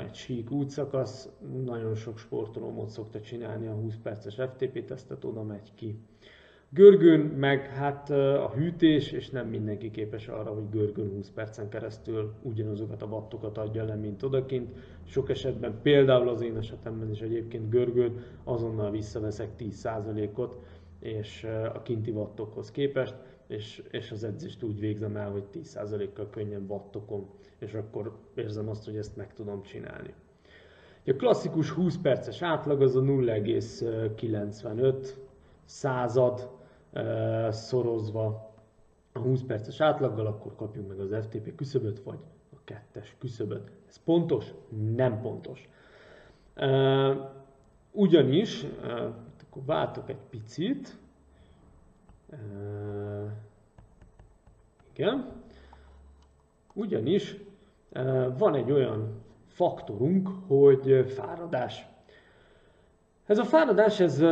egy 0.05 0.13
sík 0.13 0.51
útszakasz, 0.51 1.29
nagyon 1.65 1.95
sok 1.95 2.17
sportoló 2.17 2.73
ott 2.77 2.89
szokta 2.89 3.21
csinálni 3.21 3.67
a 3.67 3.73
20 3.73 3.95
perces 4.03 4.35
FTP 4.35 4.85
tesztet, 4.85 5.23
oda 5.23 5.43
megy 5.43 5.73
ki. 5.75 5.99
Görgőn 6.69 7.19
meg 7.19 7.65
hát 7.65 8.09
a 8.09 8.51
hűtés, 8.55 9.11
és 9.11 9.29
nem 9.29 9.47
mindenki 9.47 9.91
képes 9.91 10.27
arra, 10.27 10.53
hogy 10.53 10.69
görgőn 10.69 11.09
20 11.09 11.29
percen 11.29 11.69
keresztül 11.69 12.33
ugyanazokat 12.41 13.01
a 13.01 13.05
wattokat 13.05 13.57
adja 13.57 13.83
le, 13.83 13.95
mint 13.95 14.23
odakint. 14.23 14.75
Sok 15.05 15.29
esetben, 15.29 15.79
például 15.81 16.29
az 16.29 16.41
én 16.41 16.57
esetemben 16.57 17.09
is 17.09 17.21
egyébként 17.21 17.69
görgőn 17.69 18.23
azonnal 18.43 18.91
visszaveszek 18.91 19.49
10%-ot, 19.59 20.57
és 20.99 21.47
a 21.73 21.81
kinti 21.81 22.11
wattokhoz 22.11 22.71
képest, 22.71 23.15
és, 23.47 23.83
és 23.91 24.11
az 24.11 24.23
edzést 24.23 24.63
úgy 24.63 24.79
végzem 24.79 25.15
el, 25.15 25.31
hogy 25.31 25.43
10%-kal 25.53 26.29
könnyebb 26.29 26.69
wattokon, 26.69 27.29
és 27.65 27.73
akkor 27.73 28.17
érzem 28.35 28.69
azt, 28.69 28.85
hogy 28.85 28.97
ezt 28.97 29.15
meg 29.15 29.33
tudom 29.33 29.63
csinálni. 29.63 30.13
A 31.07 31.11
klasszikus 31.11 31.69
20 31.69 31.97
perces 31.97 32.41
átlag 32.41 32.81
az 32.81 32.95
a 32.95 33.01
0,95 33.01 35.07
század 35.65 36.49
szorozva 37.49 38.53
a 39.11 39.19
20 39.19 39.41
perces 39.41 39.81
átlaggal, 39.81 40.25
akkor 40.25 40.55
kapjuk 40.55 40.87
meg 40.87 40.99
az 40.99 41.25
FTP 41.25 41.55
küszöböt, 41.55 42.03
vagy 42.03 42.19
a 42.53 42.57
kettes 42.63 43.15
küszöböt. 43.19 43.71
Ez 43.87 43.97
pontos? 44.03 44.53
Nem 44.95 45.21
pontos. 45.21 45.69
Ugyanis, 47.91 48.65
akkor 49.43 49.65
váltok 49.65 50.09
egy 50.09 50.21
picit, 50.29 50.97
igen, 54.93 55.43
ugyanis 56.73 57.35
van 58.37 58.55
egy 58.55 58.71
olyan 58.71 59.23
faktorunk, 59.47 60.29
hogy 60.47 61.05
fáradás. 61.07 61.87
Ez 63.25 63.37
a 63.37 63.43
fáradás, 63.43 63.99
ez 63.99 64.23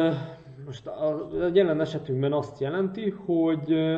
most 0.65 0.87
a 0.87 1.29
jelen 1.53 1.81
esetünkben 1.81 2.33
azt 2.33 2.59
jelenti, 2.59 3.09
hogy 3.09 3.97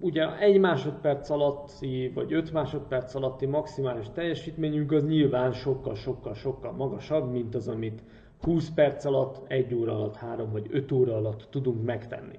ugye 0.00 0.38
egy 0.38 0.58
másodperc 0.58 1.30
alatti, 1.30 2.12
vagy 2.14 2.32
öt 2.32 2.52
másodperc 2.52 3.14
alatti 3.14 3.46
maximális 3.46 4.06
teljesítményünk 4.14 4.92
az 4.92 5.06
nyilván 5.06 5.52
sokkal-sokkal-sokkal 5.52 6.72
magasabb, 6.72 7.30
mint 7.30 7.54
az, 7.54 7.68
amit 7.68 8.02
20 8.40 8.70
perc 8.70 9.04
alatt, 9.04 9.50
1 9.50 9.74
óra 9.74 9.94
alatt, 9.94 10.16
3 10.16 10.50
vagy 10.50 10.66
5 10.70 10.92
óra 10.92 11.16
alatt 11.16 11.46
tudunk 11.50 11.84
megtenni. 11.84 12.38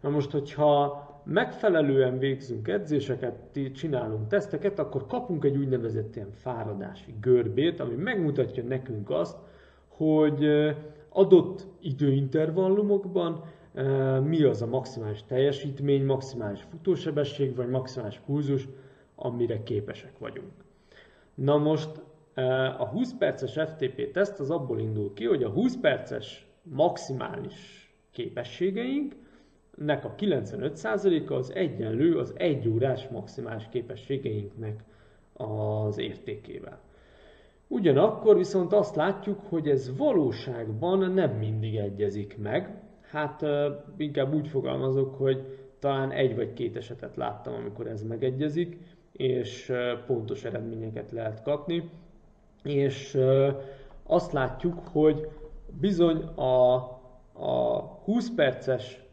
Na 0.00 0.08
most, 0.08 0.30
hogyha 0.30 1.07
megfelelően 1.28 2.18
végzünk 2.18 2.68
edzéseket, 2.68 3.58
csinálunk 3.74 4.28
teszteket, 4.28 4.78
akkor 4.78 5.06
kapunk 5.06 5.44
egy 5.44 5.56
úgynevezett 5.56 6.16
ilyen 6.16 6.32
fáradási 6.32 7.14
görbét, 7.20 7.80
ami 7.80 7.94
megmutatja 7.94 8.62
nekünk 8.62 9.10
azt, 9.10 9.36
hogy 9.88 10.46
adott 11.08 11.66
időintervallumokban 11.80 13.44
mi 14.24 14.42
az 14.42 14.62
a 14.62 14.66
maximális 14.66 15.24
teljesítmény, 15.24 16.04
maximális 16.04 16.62
futósebesség 16.62 17.54
vagy 17.54 17.68
maximális 17.68 18.20
pulzus, 18.26 18.68
amire 19.14 19.62
képesek 19.62 20.18
vagyunk. 20.18 20.52
Na 21.34 21.56
most 21.56 21.90
a 22.78 22.86
20 22.86 23.14
perces 23.18 23.52
FTP 23.52 24.10
teszt 24.10 24.40
az 24.40 24.50
abból 24.50 24.78
indul 24.78 25.12
ki, 25.12 25.24
hogy 25.24 25.42
a 25.42 25.48
20 25.48 25.76
perces 25.76 26.46
maximális 26.62 27.90
képességeink, 28.10 29.14
nek 29.78 30.04
a 30.04 30.14
95%-a 30.18 31.32
az 31.32 31.54
egyenlő 31.54 32.18
az 32.18 32.32
1 32.36 32.68
órás 32.68 33.08
maximális 33.08 33.68
képességeinknek 33.70 34.84
az 35.32 35.98
értékével. 35.98 36.80
Ugyanakkor 37.68 38.36
viszont 38.36 38.72
azt 38.72 38.96
látjuk, 38.96 39.40
hogy 39.48 39.68
ez 39.68 39.96
valóságban 39.96 41.12
nem 41.12 41.30
mindig 41.30 41.76
egyezik 41.76 42.38
meg. 42.38 42.82
Hát 43.10 43.44
inkább 43.96 44.34
úgy 44.34 44.48
fogalmazok, 44.48 45.14
hogy 45.14 45.44
talán 45.78 46.10
egy 46.10 46.36
vagy 46.36 46.52
két 46.52 46.76
esetet 46.76 47.16
láttam, 47.16 47.54
amikor 47.54 47.86
ez 47.86 48.02
megegyezik, 48.02 48.78
és 49.12 49.72
pontos 50.06 50.44
eredményeket 50.44 51.10
lehet 51.10 51.42
kapni. 51.42 51.90
És 52.62 53.18
azt 54.02 54.32
látjuk, 54.32 54.78
hogy 54.92 55.28
bizony 55.80 56.22
a, 56.22 56.74
a 57.32 57.78
20 58.04 58.30
perces 58.34 59.07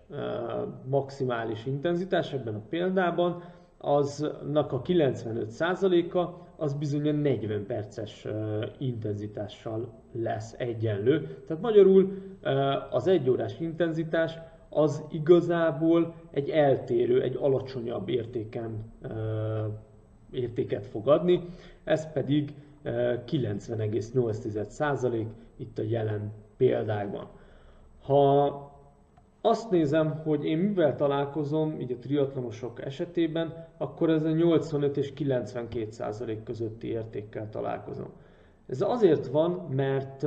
maximális 0.90 1.66
intenzitás 1.66 2.34
ebben 2.34 2.56
a 2.56 2.62
példában, 2.70 3.44
aznak 3.78 4.72
a 4.72 4.82
95%-a 4.82 6.44
az 6.58 6.74
bizony 6.74 7.08
a 7.08 7.12
40 7.12 7.66
perces 7.66 8.28
intenzitással 8.78 9.94
lesz 10.12 10.56
egyenlő. 10.58 11.44
Tehát 11.48 11.64
magyarul 11.64 12.14
az 12.92 13.08
egyórás 13.08 13.60
intenzitás 13.60 14.38
az 14.70 15.04
igazából 15.12 16.14
egy 16.32 16.50
eltérő, 16.50 17.22
egy 17.22 17.38
alacsonyabb 17.42 18.10
értéken, 18.10 18.94
értéket 20.32 20.86
fog 20.86 21.08
adni, 21.08 21.50
ez 21.84 22.12
pedig 22.12 22.54
90,8% 22.84 25.26
itt 25.58 25.80
a 25.80 25.84
jelen 25.84 26.32
példákban. 26.58 27.28
Ha 28.02 28.75
azt 29.46 29.70
nézem, 29.70 30.22
hogy 30.24 30.46
én 30.46 30.58
mivel 30.58 30.96
találkozom, 30.96 31.80
így 31.80 31.92
a 31.92 31.98
triatlonosok 31.98 32.86
esetében, 32.86 33.68
akkor 33.78 34.10
ez 34.10 34.24
a 34.24 34.30
85 34.30 34.98
és 34.98 35.14
92 35.14 35.92
százalék 35.92 36.44
közötti 36.44 36.88
értékkel 36.88 37.50
találkozom. 37.50 38.10
Ez 38.68 38.82
azért 38.82 39.28
van, 39.28 39.52
mert 39.52 40.26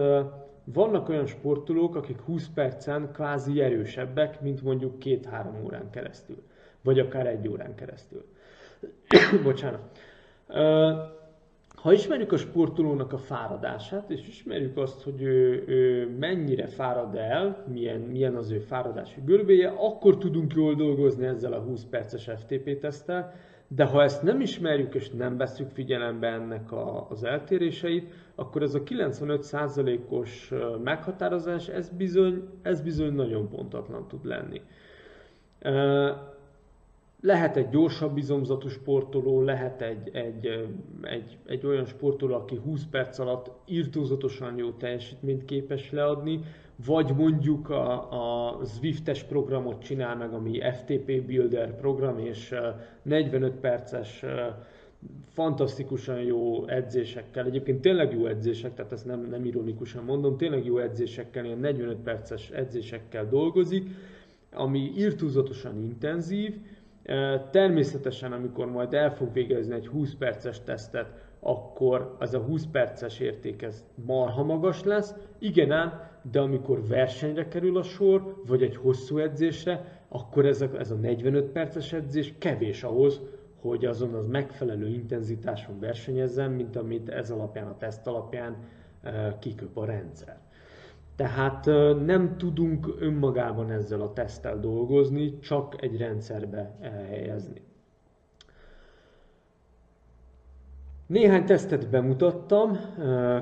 vannak 0.64 1.08
olyan 1.08 1.26
sportolók, 1.26 1.96
akik 1.96 2.20
20 2.20 2.48
percen 2.54 3.10
kvázi 3.12 3.60
erősebbek, 3.60 4.40
mint 4.40 4.62
mondjuk 4.62 4.94
2-3 5.00 5.64
órán 5.64 5.90
keresztül, 5.90 6.42
vagy 6.82 6.98
akár 6.98 7.26
egy 7.26 7.48
órán 7.48 7.74
keresztül. 7.74 8.24
Bocsánat. 9.44 9.80
Ha 11.82 11.92
ismerjük 11.92 12.32
a 12.32 12.36
sportolónak 12.36 13.12
a 13.12 13.18
fáradását, 13.18 14.10
és 14.10 14.28
ismerjük 14.28 14.76
azt, 14.76 15.02
hogy 15.02 15.22
ő, 15.22 15.64
ő 15.66 16.08
mennyire 16.18 16.66
fárad 16.66 17.14
el, 17.14 17.64
milyen, 17.72 18.00
milyen 18.00 18.36
az 18.36 18.50
ő 18.50 18.58
fáradási 18.58 19.20
görbéje, 19.24 19.68
akkor 19.68 20.18
tudunk 20.18 20.54
jól 20.54 20.74
dolgozni 20.74 21.26
ezzel 21.26 21.52
a 21.52 21.60
20 21.60 21.84
perces 21.90 22.30
FTP 22.36 22.78
teszttel, 22.78 23.34
de 23.68 23.84
ha 23.84 24.02
ezt 24.02 24.22
nem 24.22 24.40
ismerjük 24.40 24.94
és 24.94 25.10
nem 25.10 25.36
veszük 25.36 25.70
figyelembe 25.70 26.26
ennek 26.26 26.72
a, 26.72 27.06
az 27.10 27.24
eltéréseit, 27.24 28.12
akkor 28.34 28.62
ez 28.62 28.74
a 28.74 28.82
95%-os 28.82 30.52
meghatározás, 30.84 31.68
ez 31.68 31.88
bizony, 31.88 32.48
ez 32.62 32.80
bizony 32.80 33.12
nagyon 33.14 33.48
pontatlan 33.48 34.08
tud 34.08 34.24
lenni. 34.24 34.60
Lehet 37.20 37.56
egy 37.56 37.68
gyorsabb 37.68 38.16
izomzatú 38.16 38.68
sportoló, 38.68 39.42
lehet 39.42 39.82
egy, 39.82 40.10
egy, 40.12 40.68
egy, 41.02 41.36
egy 41.46 41.66
olyan 41.66 41.84
sportoló, 41.84 42.34
aki 42.34 42.56
20 42.64 42.82
perc 42.90 43.18
alatt 43.18 43.50
írtózatosan 43.66 44.56
jó 44.58 44.70
teljesítményt 44.70 45.44
képes 45.44 45.90
leadni, 45.90 46.40
vagy 46.86 47.14
mondjuk 47.16 47.70
a, 47.70 48.12
a 48.52 48.64
Zwift-es 48.64 49.22
programot 49.22 49.82
csinál 49.82 50.16
meg, 50.16 50.32
ami 50.32 50.60
FTP 50.72 51.22
Builder 51.22 51.76
program, 51.76 52.18
és 52.18 52.54
45 53.02 53.54
perces 53.54 54.24
fantasztikusan 55.32 56.20
jó 56.20 56.66
edzésekkel, 56.66 57.46
egyébként 57.46 57.80
tényleg 57.80 58.12
jó 58.12 58.26
edzések, 58.26 58.74
tehát 58.74 58.92
ezt 58.92 59.06
nem, 59.06 59.26
nem 59.30 59.44
ironikusan 59.44 60.04
mondom, 60.04 60.36
tényleg 60.36 60.64
jó 60.64 60.78
edzésekkel, 60.78 61.44
ilyen 61.44 61.58
45 61.58 61.96
perces 61.96 62.50
edzésekkel 62.50 63.28
dolgozik, 63.28 63.90
ami 64.52 64.92
írtózatosan 64.96 65.82
intenzív, 65.82 66.54
Természetesen, 67.50 68.32
amikor 68.32 68.70
majd 68.70 68.94
el 68.94 69.14
fog 69.14 69.32
végezni 69.32 69.74
egy 69.74 69.86
20 69.86 70.14
perces 70.14 70.62
tesztet, 70.62 71.12
akkor 71.40 72.16
az 72.18 72.34
a 72.34 72.38
20 72.38 72.66
perces 72.72 73.20
érték 73.20 73.62
ez 73.62 73.84
marha 74.06 74.42
magas 74.42 74.84
lesz. 74.84 75.14
Igen 75.38 75.70
ám, 75.70 76.00
de 76.30 76.40
amikor 76.40 76.86
versenyre 76.86 77.48
kerül 77.48 77.76
a 77.76 77.82
sor, 77.82 78.42
vagy 78.46 78.62
egy 78.62 78.76
hosszú 78.76 79.18
edzésre, 79.18 80.02
akkor 80.08 80.46
ez 80.46 80.60
a, 80.60 80.68
ez 80.78 80.90
a 80.90 80.94
45 80.94 81.44
perces 81.44 81.92
edzés 81.92 82.34
kevés 82.38 82.82
ahhoz, 82.82 83.20
hogy 83.60 83.84
azon 83.84 84.14
az 84.14 84.26
megfelelő 84.26 84.88
intenzitáson 84.88 85.80
versenyezzen, 85.80 86.50
mint 86.50 86.76
amit 86.76 87.08
ez 87.08 87.30
alapján, 87.30 87.66
a 87.66 87.76
teszt 87.76 88.06
alapján 88.06 88.56
kiköp 89.38 89.76
a 89.76 89.84
rendszer. 89.84 90.38
Tehát 91.18 91.64
nem 92.04 92.36
tudunk 92.36 92.94
önmagában 92.98 93.70
ezzel 93.70 94.00
a 94.00 94.12
teszttel 94.12 94.60
dolgozni, 94.60 95.38
csak 95.38 95.82
egy 95.82 95.96
rendszerbe 95.96 96.76
helyezni. 97.08 97.60
Néhány 101.06 101.44
tesztet 101.44 101.90
bemutattam, 101.90 102.78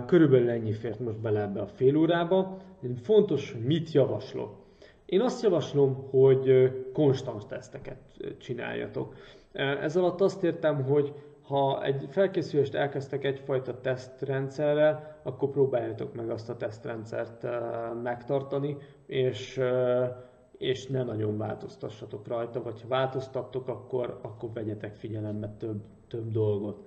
körülbelül 0.07 0.51
ennyi 0.51 0.73
fért 0.73 1.01
most 1.01 1.21
bele 1.21 1.41
ebbe 1.41 1.61
a 1.61 1.67
fél 1.67 1.97
órába. 1.97 2.57
Fontos, 3.03 3.57
mit 3.65 3.93
javaslok. 3.93 4.55
Én 5.07 5.21
azt 5.21 5.43
javaslom, 5.43 6.09
hogy 6.11 6.71
konstans 6.93 7.47
teszteket 7.47 7.99
csináljatok. 8.39 9.15
Ez 9.53 9.97
alatt 9.97 10.21
azt 10.21 10.45
értem, 10.45 10.83
hogy 10.83 11.13
ha 11.47 11.85
egy 11.85 12.07
felkészülést 12.11 12.75
elkezdtek 12.75 13.25
egyfajta 13.25 13.81
tesztrendszerrel, 13.81 15.21
akkor 15.23 15.51
próbáljátok 15.51 16.15
meg 16.15 16.31
azt 16.31 16.49
a 16.49 16.57
tesztrendszert 16.57 17.47
megtartani, 18.03 18.77
és, 19.07 19.61
és 20.59 20.87
ne 20.87 21.03
nagyon 21.03 21.39
változtassatok 21.39 22.27
rajta, 22.27 22.63
vagy 22.63 22.83
ha 22.83 22.89
változtattok, 22.89 23.69
akkor, 23.69 24.19
akkor 24.23 24.51
vegyetek 24.53 24.95
figyelembe 24.95 25.55
több, 25.59 25.83
több 26.09 26.31
dolgot. 26.31 26.85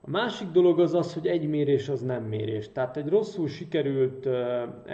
A 0.00 0.10
másik 0.10 0.48
dolog 0.48 0.80
az 0.80 0.94
az, 0.94 1.14
hogy 1.14 1.26
egy 1.26 1.48
mérés 1.48 1.88
az 1.88 2.00
nem 2.00 2.24
mérés. 2.24 2.72
Tehát 2.72 2.96
egy 2.96 3.08
rosszul 3.08 3.48
sikerült 3.48 4.26
uh, 4.26 4.32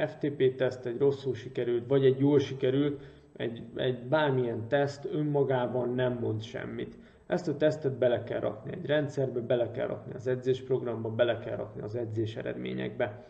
FTP 0.07 0.57
teszt, 0.57 0.87
egy 0.87 0.99
rosszul 0.99 1.35
sikerült, 1.35 1.87
vagy 1.87 2.05
egy 2.05 2.19
jól 2.19 2.39
sikerült, 2.39 3.03
egy, 3.37 3.63
egy 3.75 4.03
bármilyen 4.03 4.69
teszt 4.69 5.09
önmagában 5.13 5.95
nem 5.95 6.19
mond 6.21 6.43
semmit 6.43 6.97
ezt 7.29 7.49
a 7.49 7.57
tesztet 7.57 7.93
bele 7.93 8.25
kell 8.25 8.41
rakni 8.41 8.73
egy 8.73 8.87
rendszerbe, 8.87 9.41
bele 9.41 9.71
kell 9.71 9.87
rakni 9.87 10.15
az 10.15 10.27
edzésprogramba, 10.27 11.09
bele 11.11 11.39
kell 11.39 11.57
rakni 11.57 11.83
az 11.83 11.95
edzés 11.95 12.37
eredményekbe. 12.37 13.25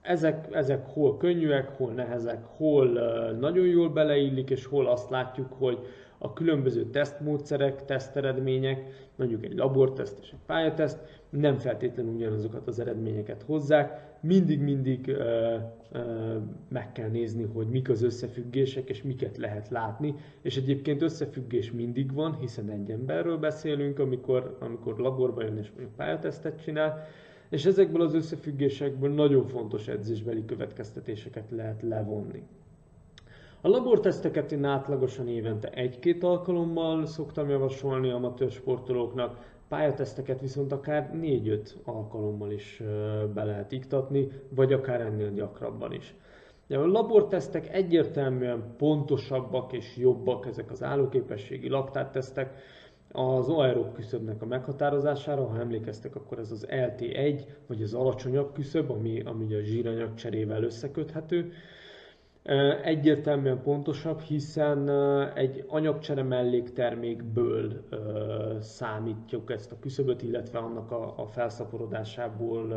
Ezek, 0.00 0.54
ezek 0.54 0.86
hol 0.86 1.16
könnyűek, 1.16 1.76
hol 1.76 1.92
nehezek, 1.92 2.44
hol 2.56 2.86
nagyon 3.32 3.66
jól 3.66 3.88
beleillik, 3.88 4.50
és 4.50 4.66
hol 4.66 4.86
azt 4.86 5.10
látjuk, 5.10 5.52
hogy 5.58 5.78
a 6.18 6.32
különböző 6.32 6.84
tesztmódszerek, 6.84 7.84
teszteredmények, 7.84 9.08
mondjuk 9.16 9.44
egy 9.44 9.56
laborteszt 9.56 10.18
és 10.22 10.30
egy 10.30 10.38
pályateszt 10.46 11.21
nem 11.32 11.58
feltétlenül 11.58 12.12
ugyanazokat 12.14 12.66
az 12.66 12.78
eredményeket 12.78 13.42
hozzák, 13.42 14.16
mindig-mindig 14.20 15.08
ö, 15.08 15.56
ö, 15.92 16.36
meg 16.68 16.92
kell 16.92 17.08
nézni, 17.08 17.42
hogy 17.42 17.66
mik 17.66 17.88
az 17.88 18.02
összefüggések 18.02 18.88
és 18.88 19.02
miket 19.02 19.36
lehet 19.36 19.68
látni, 19.68 20.14
és 20.42 20.56
egyébként 20.56 21.02
összefüggés 21.02 21.72
mindig 21.72 22.14
van, 22.14 22.36
hiszen 22.40 22.70
egy 22.70 22.90
emberről 22.90 23.38
beszélünk, 23.38 23.98
amikor, 23.98 24.56
amikor 24.60 24.98
laborba 24.98 25.42
jön 25.42 25.58
és 25.58 25.70
mondjuk 25.70 25.96
pályatesztet 25.96 26.62
csinál, 26.62 27.06
és 27.48 27.64
ezekből 27.64 28.02
az 28.02 28.14
összefüggésekből 28.14 29.10
nagyon 29.10 29.46
fontos 29.46 29.88
edzésbeli 29.88 30.44
következtetéseket 30.44 31.50
lehet 31.50 31.82
levonni. 31.82 32.42
A 33.60 33.68
laborteszteket 33.68 34.52
én 34.52 34.64
átlagosan 34.64 35.28
évente 35.28 35.70
egy-két 35.70 36.22
alkalommal 36.22 37.06
szoktam 37.06 37.48
javasolni 37.48 38.10
amatőr 38.10 38.50
sportolóknak, 38.50 39.51
pályateszteket 39.72 40.40
viszont 40.40 40.72
akár 40.72 41.10
4-5 41.14 41.68
alkalommal 41.84 42.50
is 42.50 42.82
be 43.34 43.44
lehet 43.44 43.72
iktatni, 43.72 44.28
vagy 44.48 44.72
akár 44.72 45.00
ennél 45.00 45.30
gyakrabban 45.30 45.92
is. 45.92 46.14
De 46.66 46.78
a 46.78 46.86
labortesztek 46.86 47.74
egyértelműen 47.74 48.74
pontosabbak 48.76 49.72
és 49.72 49.96
jobbak, 49.96 50.46
ezek 50.46 50.70
az 50.70 50.82
állóképességi 50.82 51.68
laktáttesztek, 51.68 52.54
az 53.12 53.48
aerob 53.48 53.92
küszöbnek 53.92 54.42
a 54.42 54.46
meghatározására, 54.46 55.46
ha 55.46 55.58
emlékeztek, 55.58 56.16
akkor 56.16 56.38
ez 56.38 56.50
az 56.50 56.66
LT1, 56.70 57.44
vagy 57.66 57.82
az 57.82 57.94
alacsonyabb 57.94 58.52
küszöb, 58.52 58.90
ami, 58.90 59.20
ami 59.20 59.54
a 59.54 59.62
zsíranyag 59.62 60.14
cserével 60.14 60.62
összeköthető 60.62 61.52
egyértelműen 62.82 63.62
pontosabb, 63.62 64.20
hiszen 64.20 64.88
egy 65.34 65.64
anyagcsere 65.68 66.22
melléktermékből 66.22 67.86
számítjuk 68.60 69.50
ezt 69.50 69.72
a 69.72 69.78
küszöböt, 69.80 70.22
illetve 70.22 70.58
annak 70.58 70.90
a, 70.90 71.14
a 71.16 71.26
felszaporodásából, 71.26 72.68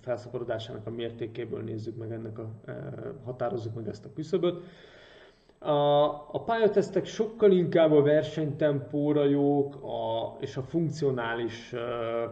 felszaporodásának 0.00 0.86
a 0.86 0.90
mértékéből 0.90 1.62
nézzük 1.62 1.96
meg 1.96 2.12
ennek 2.12 2.38
a, 2.38 2.50
határozzuk 3.24 3.74
meg 3.74 3.88
ezt 3.88 4.04
a 4.04 4.12
küszöböt. 4.14 4.62
A, 5.58 6.04
a 6.32 6.42
pályatesztek 6.44 7.04
sokkal 7.04 7.50
inkább 7.52 7.92
a 7.92 8.02
versenytempóra 8.02 9.24
jók 9.24 9.74
a, 9.82 10.36
és 10.40 10.56
a 10.56 10.62
funkcionális 10.62 11.74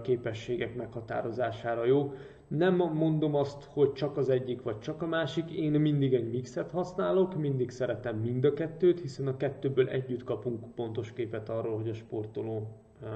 képességek 0.02 0.74
meghatározására 0.76 1.84
jók. 1.84 2.16
Nem 2.50 2.74
mondom 2.74 3.34
azt, 3.34 3.64
hogy 3.64 3.92
csak 3.92 4.16
az 4.16 4.28
egyik 4.28 4.62
vagy 4.62 4.78
csak 4.78 5.02
a 5.02 5.06
másik, 5.06 5.50
én 5.50 5.70
mindig 5.70 6.14
egy 6.14 6.30
mixet 6.30 6.70
használok, 6.70 7.36
mindig 7.36 7.70
szeretem 7.70 8.16
mind 8.16 8.44
a 8.44 8.52
kettőt, 8.52 9.00
hiszen 9.00 9.26
a 9.26 9.36
kettőből 9.36 9.88
együtt 9.88 10.24
kapunk 10.24 10.74
pontos 10.74 11.12
képet 11.12 11.48
arról, 11.48 11.76
hogy 11.76 11.88
a 11.88 11.94
sportoló 11.94 12.66
uh, 13.02 13.08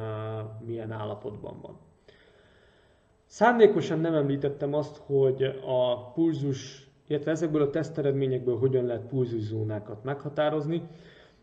milyen 0.66 0.90
állapotban 0.90 1.59
van. 1.62 1.79
Szándékosan 3.27 4.01
nem 4.01 4.14
említettem 4.14 4.75
azt, 4.75 4.97
hogy 4.97 5.42
a 5.66 6.11
pulzus, 6.12 6.88
illetve 7.07 7.31
ezekből 7.31 7.62
a 7.62 7.70
teszteredményekből 7.70 8.59
hogyan 8.59 8.85
lehet 8.85 9.07
pulzuszónákat 9.07 10.05
meghatározni, 10.05 10.83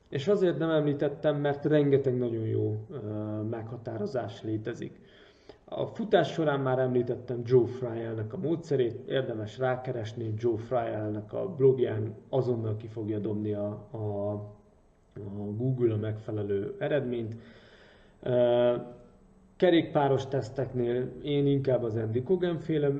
és 0.09 0.27
azért 0.27 0.57
nem 0.57 0.69
említettem, 0.69 1.35
mert 1.39 1.65
rengeteg 1.65 2.17
nagyon 2.17 2.45
jó 2.45 2.87
meghatározás 3.49 4.43
létezik. 4.43 4.99
A 5.73 5.85
futás 5.85 6.31
során 6.31 6.59
már 6.59 6.79
említettem 6.79 7.41
Joe 7.45 7.65
Fryer-nek 7.65 8.33
a 8.33 8.37
módszerét, 8.37 9.07
érdemes 9.07 9.57
rákeresni 9.57 10.33
Joe 10.37 10.57
Fryer-nek 10.57 11.33
a 11.33 11.55
blogján, 11.55 12.15
azonnal 12.29 12.77
ki 12.77 12.87
fogja 12.87 13.19
dobni 13.19 13.53
a, 13.53 13.87
a, 13.91 14.31
a 15.13 15.53
Google 15.57 15.93
a 15.93 15.97
megfelelő 15.97 16.75
eredményt. 16.79 17.35
Kerékpáros 19.55 20.27
teszteknél 20.27 21.11
én 21.23 21.47
inkább 21.47 21.83
az 21.83 21.95
Andy 21.95 22.23
Kogan 22.23 22.59
féle 22.59 22.91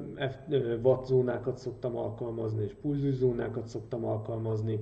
wattzónákat 0.84 1.58
szoktam 1.58 1.98
alkalmazni, 1.98 2.64
és 2.64 2.74
pulzuszónákat 2.82 3.68
szoktam 3.68 4.06
alkalmazni. 4.06 4.80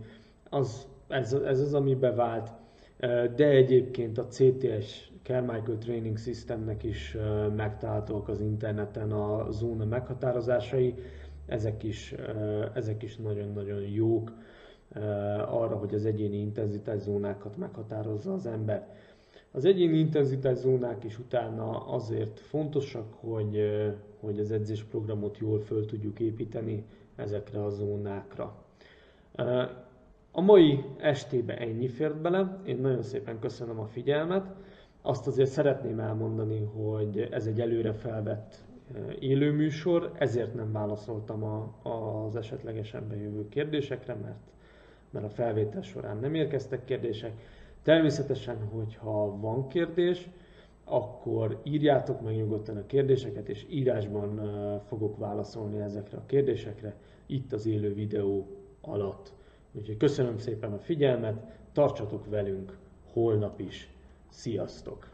Az, 0.49 0.87
ez, 1.07 1.33
ez 1.33 1.59
az, 1.59 1.73
ami 1.73 1.95
bevált. 1.95 2.51
De 3.35 3.47
egyébként 3.47 4.17
a 4.17 4.27
CTS 4.27 5.08
Carmichael 5.23 5.77
Training 5.77 6.17
Systemnek 6.17 6.83
is 6.83 7.17
megtalálhatók 7.55 8.27
az 8.27 8.39
interneten 8.39 9.11
a 9.11 9.51
zóna 9.51 9.85
meghatározásai. 9.85 10.93
Ezek 11.45 11.83
is, 11.83 12.15
ezek 12.73 13.03
is 13.03 13.15
nagyon-nagyon 13.15 13.81
jók 13.81 14.31
arra, 15.47 15.75
hogy 15.75 15.93
az 15.93 16.05
egyéni 16.05 16.37
intenzitászónákat 16.37 17.57
meghatározza 17.57 18.33
az 18.33 18.45
ember. 18.45 18.87
Az 19.51 19.65
egyéni 19.65 19.97
intenzitászónák 19.97 21.03
is 21.03 21.19
utána 21.19 21.87
azért 21.87 22.39
fontosak, 22.39 23.13
hogy, 23.13 23.59
hogy 24.19 24.39
az 24.39 24.51
edzésprogramot 24.51 25.37
jól 25.37 25.59
föl 25.59 25.85
tudjuk 25.85 26.19
építeni 26.19 26.83
ezekre 27.15 27.63
a 27.63 27.69
zónákra. 27.69 28.55
A 30.31 30.41
mai 30.41 30.83
estébe 30.97 31.57
ennyi 31.57 31.87
fért 31.87 32.21
bele, 32.21 32.59
én 32.65 32.77
nagyon 32.77 33.01
szépen 33.01 33.39
köszönöm 33.39 33.79
a 33.79 33.85
figyelmet. 33.85 34.55
Azt 35.01 35.27
azért 35.27 35.49
szeretném 35.49 35.99
elmondani, 35.99 36.63
hogy 36.63 37.27
ez 37.31 37.45
egy 37.45 37.61
előre 37.61 37.93
felvett 37.93 38.63
élő 39.19 39.51
műsor, 39.51 40.11
ezért 40.17 40.53
nem 40.53 40.71
válaszoltam 40.71 41.43
a, 41.43 41.73
az 42.25 42.35
esetlegesen 42.35 43.07
bejövő 43.07 43.49
kérdésekre, 43.49 44.13
mert, 44.13 44.39
mert 45.09 45.25
a 45.25 45.29
felvétel 45.29 45.81
során 45.81 46.17
nem 46.17 46.33
érkeztek 46.35 46.83
kérdések. 46.85 47.31
Természetesen, 47.83 48.57
hogyha 48.71 49.39
van 49.39 49.67
kérdés, 49.67 50.29
akkor 50.83 51.59
írjátok 51.63 52.21
meg 52.21 52.35
nyugodtan 52.35 52.77
a 52.77 52.85
kérdéseket, 52.85 53.49
és 53.49 53.65
írásban 53.69 54.41
fogok 54.87 55.17
válaszolni 55.17 55.79
ezekre 55.79 56.17
a 56.17 56.25
kérdésekre 56.25 56.95
itt 57.25 57.53
az 57.53 57.65
élő 57.65 57.93
videó 57.93 58.47
alatt. 58.81 59.33
Úgyhogy 59.71 59.97
köszönöm 59.97 60.37
szépen 60.37 60.73
a 60.73 60.77
figyelmet, 60.79 61.35
tartsatok 61.73 62.29
velünk 62.29 62.77
holnap 63.13 63.59
is. 63.59 63.89
Sziasztok! 64.29 65.08